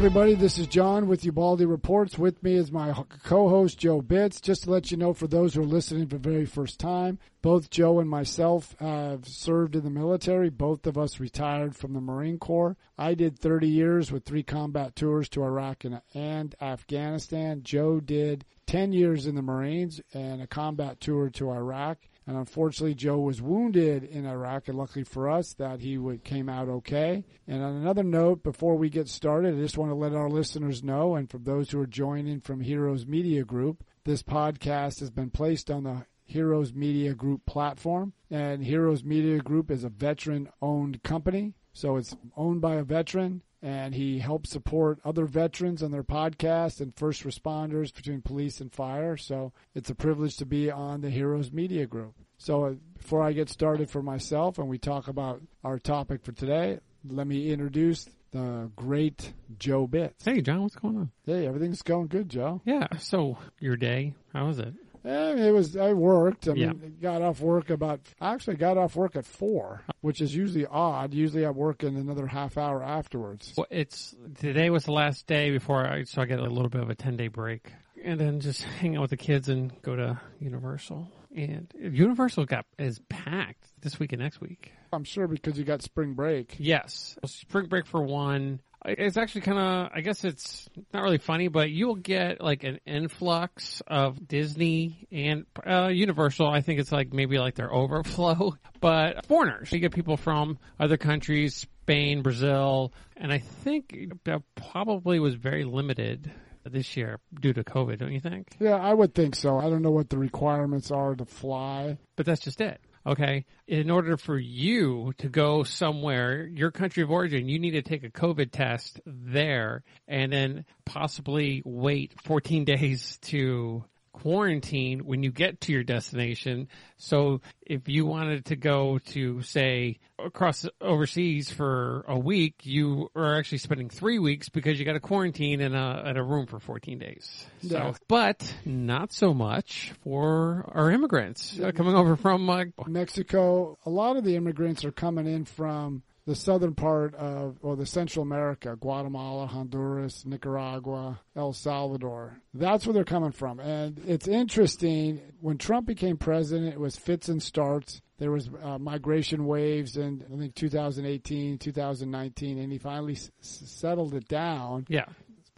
everybody. 0.00 0.34
This 0.34 0.56
is 0.56 0.66
John 0.66 1.08
with 1.08 1.26
Ubaldi 1.26 1.66
Reports. 1.66 2.16
With 2.16 2.42
me 2.42 2.54
is 2.54 2.72
my 2.72 2.94
co-host 3.22 3.78
Joe 3.78 4.00
Bitz. 4.00 4.40
Just 4.40 4.64
to 4.64 4.70
let 4.70 4.90
you 4.90 4.96
know, 4.96 5.12
for 5.12 5.26
those 5.26 5.52
who 5.52 5.60
are 5.60 5.66
listening 5.66 6.06
for 6.06 6.16
the 6.16 6.30
very 6.30 6.46
first 6.46 6.80
time, 6.80 7.18
both 7.42 7.68
Joe 7.68 8.00
and 8.00 8.08
myself 8.08 8.74
have 8.80 9.28
served 9.28 9.76
in 9.76 9.84
the 9.84 9.90
military. 9.90 10.48
Both 10.48 10.86
of 10.86 10.96
us 10.96 11.20
retired 11.20 11.76
from 11.76 11.92
the 11.92 12.00
Marine 12.00 12.38
Corps. 12.38 12.78
I 12.96 13.12
did 13.12 13.38
30 13.38 13.68
years 13.68 14.10
with 14.10 14.24
three 14.24 14.42
combat 14.42 14.96
tours 14.96 15.28
to 15.30 15.42
Iraq 15.42 15.84
and, 15.84 16.00
and 16.14 16.54
Afghanistan. 16.62 17.60
Joe 17.62 18.00
did 18.00 18.46
10 18.68 18.94
years 18.94 19.26
in 19.26 19.34
the 19.34 19.42
Marines 19.42 20.00
and 20.14 20.40
a 20.40 20.46
combat 20.46 20.98
tour 21.00 21.28
to 21.28 21.50
Iraq. 21.50 21.98
And 22.26 22.36
unfortunately, 22.36 22.94
Joe 22.94 23.18
was 23.18 23.42
wounded 23.42 24.04
in 24.04 24.26
Iraq, 24.26 24.68
and 24.68 24.78
luckily 24.78 25.04
for 25.04 25.28
us, 25.28 25.54
that 25.54 25.80
he 25.80 25.98
would, 25.98 26.22
came 26.22 26.48
out 26.48 26.68
okay. 26.68 27.24
And 27.48 27.62
on 27.62 27.76
another 27.76 28.04
note, 28.04 28.42
before 28.42 28.76
we 28.76 28.90
get 28.90 29.08
started, 29.08 29.54
I 29.54 29.60
just 29.60 29.78
want 29.78 29.90
to 29.90 29.96
let 29.96 30.14
our 30.14 30.28
listeners 30.28 30.84
know, 30.84 31.16
and 31.16 31.30
for 31.30 31.38
those 31.38 31.70
who 31.70 31.80
are 31.80 31.86
joining 31.86 32.40
from 32.40 32.60
Heroes 32.60 33.06
Media 33.06 33.44
Group, 33.44 33.82
this 34.04 34.22
podcast 34.22 35.00
has 35.00 35.10
been 35.10 35.30
placed 35.30 35.70
on 35.70 35.84
the 35.84 36.06
Heroes 36.24 36.72
Media 36.72 37.12
Group 37.12 37.44
platform. 37.44 38.12
And 38.30 38.62
Heroes 38.62 39.02
Media 39.02 39.38
Group 39.38 39.70
is 39.70 39.82
a 39.82 39.88
veteran 39.88 40.48
owned 40.62 41.02
company. 41.02 41.54
So 41.72 41.96
it's 41.96 42.16
owned 42.36 42.60
by 42.60 42.76
a 42.76 42.84
veteran 42.84 43.42
and 43.62 43.94
he 43.94 44.18
helps 44.18 44.50
support 44.50 45.00
other 45.04 45.26
veterans 45.26 45.82
on 45.82 45.90
their 45.90 46.02
podcast 46.02 46.80
and 46.80 46.96
first 46.96 47.24
responders 47.24 47.94
between 47.94 48.22
police 48.22 48.60
and 48.60 48.72
fire. 48.72 49.16
So 49.16 49.52
it's 49.74 49.90
a 49.90 49.94
privilege 49.94 50.36
to 50.36 50.46
be 50.46 50.70
on 50.70 51.00
the 51.00 51.10
Heroes 51.10 51.52
Media 51.52 51.86
Group. 51.86 52.14
So 52.38 52.64
uh, 52.64 52.74
before 52.96 53.22
I 53.22 53.32
get 53.32 53.50
started 53.50 53.90
for 53.90 54.02
myself 54.02 54.58
and 54.58 54.68
we 54.68 54.78
talk 54.78 55.08
about 55.08 55.42
our 55.62 55.78
topic 55.78 56.24
for 56.24 56.32
today, 56.32 56.80
let 57.06 57.26
me 57.26 57.50
introduce 57.50 58.08
the 58.32 58.70
great 58.76 59.32
Joe 59.58 59.86
Bitz. 59.86 60.24
Hey, 60.24 60.40
John, 60.40 60.62
what's 60.62 60.76
going 60.76 60.96
on? 60.96 61.10
Hey, 61.26 61.46
everything's 61.46 61.82
going 61.82 62.06
good, 62.06 62.28
Joe. 62.28 62.62
Yeah. 62.64 62.86
So 62.98 63.38
your 63.58 63.76
day, 63.76 64.14
how 64.32 64.46
was 64.46 64.58
it? 64.58 64.72
Eh, 65.04 65.46
it 65.48 65.52
was. 65.52 65.76
I 65.76 65.92
worked. 65.92 66.48
I 66.48 66.52
Yeah. 66.54 66.72
mean, 66.72 66.96
got 67.00 67.22
off 67.22 67.40
work 67.40 67.70
about. 67.70 68.00
I 68.20 68.34
actually 68.34 68.56
got 68.56 68.76
off 68.76 68.96
work 68.96 69.16
at 69.16 69.24
four, 69.24 69.82
which 70.02 70.20
is 70.20 70.34
usually 70.34 70.66
odd. 70.66 71.14
Usually, 71.14 71.46
I 71.46 71.50
work 71.50 71.82
in 71.82 71.96
another 71.96 72.26
half 72.26 72.58
hour 72.58 72.82
afterwards. 72.82 73.54
Well, 73.56 73.66
it's 73.70 74.14
today 74.38 74.68
was 74.70 74.84
the 74.84 74.92
last 74.92 75.26
day 75.26 75.50
before 75.50 75.86
I, 75.86 76.04
so 76.04 76.20
I 76.20 76.26
get 76.26 76.38
a 76.38 76.42
little 76.42 76.68
bit 76.68 76.82
of 76.82 76.90
a 76.90 76.94
ten 76.94 77.16
day 77.16 77.28
break, 77.28 77.72
and 78.04 78.20
then 78.20 78.40
just 78.40 78.62
hang 78.80 78.96
out 78.96 79.02
with 79.02 79.10
the 79.10 79.16
kids 79.16 79.48
and 79.48 79.72
go 79.82 79.96
to 79.96 80.20
Universal. 80.38 81.10
And 81.34 81.72
Universal 81.78 82.44
got 82.46 82.66
is 82.78 83.00
packed 83.08 83.64
this 83.80 83.98
week 84.00 84.12
and 84.12 84.20
next 84.20 84.40
week. 84.40 84.72
I'm 84.92 85.04
sure 85.04 85.28
because 85.28 85.56
you 85.56 85.64
got 85.64 85.80
spring 85.80 86.14
break. 86.14 86.56
Yes, 86.58 87.16
spring 87.24 87.66
break 87.66 87.86
for 87.86 88.02
one. 88.02 88.60
It's 88.84 89.16
actually 89.16 89.42
kind 89.42 89.58
of, 89.58 89.90
I 89.94 90.00
guess 90.00 90.24
it's 90.24 90.68
not 90.92 91.02
really 91.02 91.18
funny, 91.18 91.48
but 91.48 91.70
you'll 91.70 91.96
get 91.96 92.40
like 92.40 92.64
an 92.64 92.80
influx 92.86 93.82
of 93.86 94.26
Disney 94.26 95.06
and 95.12 95.44
uh, 95.66 95.88
Universal. 95.88 96.48
I 96.48 96.62
think 96.62 96.80
it's 96.80 96.92
like 96.92 97.12
maybe 97.12 97.38
like 97.38 97.56
their 97.56 97.72
overflow, 97.72 98.54
but 98.80 99.26
foreigners. 99.26 99.70
You 99.70 99.80
get 99.80 99.92
people 99.92 100.16
from 100.16 100.58
other 100.78 100.96
countries, 100.96 101.54
Spain, 101.54 102.22
Brazil, 102.22 102.92
and 103.16 103.32
I 103.32 103.38
think 103.38 104.12
that 104.24 104.42
probably 104.54 105.20
was 105.20 105.34
very 105.34 105.64
limited 105.64 106.30
this 106.64 106.96
year 106.96 107.20
due 107.38 107.52
to 107.52 107.64
COVID, 107.64 107.98
don't 107.98 108.12
you 108.12 108.20
think? 108.20 108.48
Yeah, 108.58 108.76
I 108.76 108.92
would 108.92 109.14
think 109.14 109.34
so. 109.34 109.58
I 109.58 109.64
don't 109.70 109.82
know 109.82 109.90
what 109.90 110.08
the 110.08 110.18
requirements 110.18 110.90
are 110.90 111.14
to 111.14 111.24
fly. 111.24 111.98
But 112.16 112.26
that's 112.26 112.40
just 112.40 112.60
it. 112.60 112.80
Okay. 113.06 113.46
In 113.66 113.90
order 113.90 114.16
for 114.16 114.38
you 114.38 115.14
to 115.18 115.28
go 115.28 115.62
somewhere, 115.62 116.44
your 116.46 116.70
country 116.70 117.02
of 117.02 117.10
origin, 117.10 117.48
you 117.48 117.58
need 117.58 117.70
to 117.72 117.82
take 117.82 118.04
a 118.04 118.10
COVID 118.10 118.50
test 118.50 119.00
there 119.06 119.84
and 120.06 120.32
then 120.32 120.64
possibly 120.84 121.62
wait 121.64 122.12
14 122.24 122.64
days 122.66 123.18
to 123.22 123.84
quarantine 124.20 125.00
when 125.06 125.22
you 125.22 125.30
get 125.30 125.62
to 125.62 125.72
your 125.72 125.82
destination. 125.82 126.68
So 126.98 127.40
if 127.62 127.88
you 127.88 128.04
wanted 128.04 128.44
to 128.46 128.56
go 128.56 128.98
to 129.06 129.42
say 129.42 129.98
across 130.18 130.66
overseas 130.80 131.50
for 131.50 132.04
a 132.06 132.18
week, 132.18 132.56
you 132.64 133.10
are 133.16 133.38
actually 133.38 133.58
spending 133.58 133.88
three 133.88 134.18
weeks 134.18 134.50
because 134.50 134.78
you 134.78 134.84
got 134.84 134.92
to 134.92 135.00
quarantine 135.00 135.60
in 135.60 135.74
a, 135.74 136.02
in 136.06 136.16
a 136.18 136.22
room 136.22 136.46
for 136.46 136.60
14 136.60 136.98
days. 136.98 137.46
Yeah. 137.62 137.92
So, 137.92 137.98
but 138.08 138.54
not 138.66 139.12
so 139.12 139.32
much 139.32 139.92
for 140.04 140.70
our 140.74 140.90
immigrants 140.90 141.58
uh, 141.58 141.72
coming 141.72 141.94
over 141.94 142.16
from 142.16 142.50
uh, 142.50 142.64
Mexico, 142.86 143.78
a 143.86 143.90
lot 143.90 144.16
of 144.16 144.24
the 144.24 144.36
immigrants 144.36 144.84
are 144.84 144.92
coming 144.92 145.26
in 145.26 145.46
from 145.46 146.02
the 146.26 146.34
southern 146.34 146.74
part 146.74 147.14
of, 147.14 147.56
or 147.62 147.76
the 147.76 147.86
Central 147.86 148.22
America, 148.22 148.76
Guatemala, 148.78 149.46
Honduras, 149.46 150.24
Nicaragua, 150.26 151.20
El 151.34 151.52
Salvador. 151.52 152.40
That's 152.54 152.86
where 152.86 152.94
they're 152.94 153.04
coming 153.04 153.32
from. 153.32 153.58
And 153.60 154.00
it's 154.06 154.28
interesting, 154.28 155.20
when 155.40 155.58
Trump 155.58 155.86
became 155.86 156.16
president, 156.16 156.72
it 156.72 156.80
was 156.80 156.96
fits 156.96 157.28
and 157.28 157.42
starts. 157.42 158.00
There 158.18 158.30
was 158.30 158.50
uh, 158.62 158.78
migration 158.78 159.46
waves 159.46 159.96
in, 159.96 160.22
I 160.32 160.36
think, 160.38 160.54
2018, 160.54 161.56
2019, 161.58 162.58
and 162.58 162.70
he 162.70 162.78
finally 162.78 163.14
s- 163.14 163.30
settled 163.40 164.14
it 164.14 164.28
down. 164.28 164.86
yeah. 164.88 165.06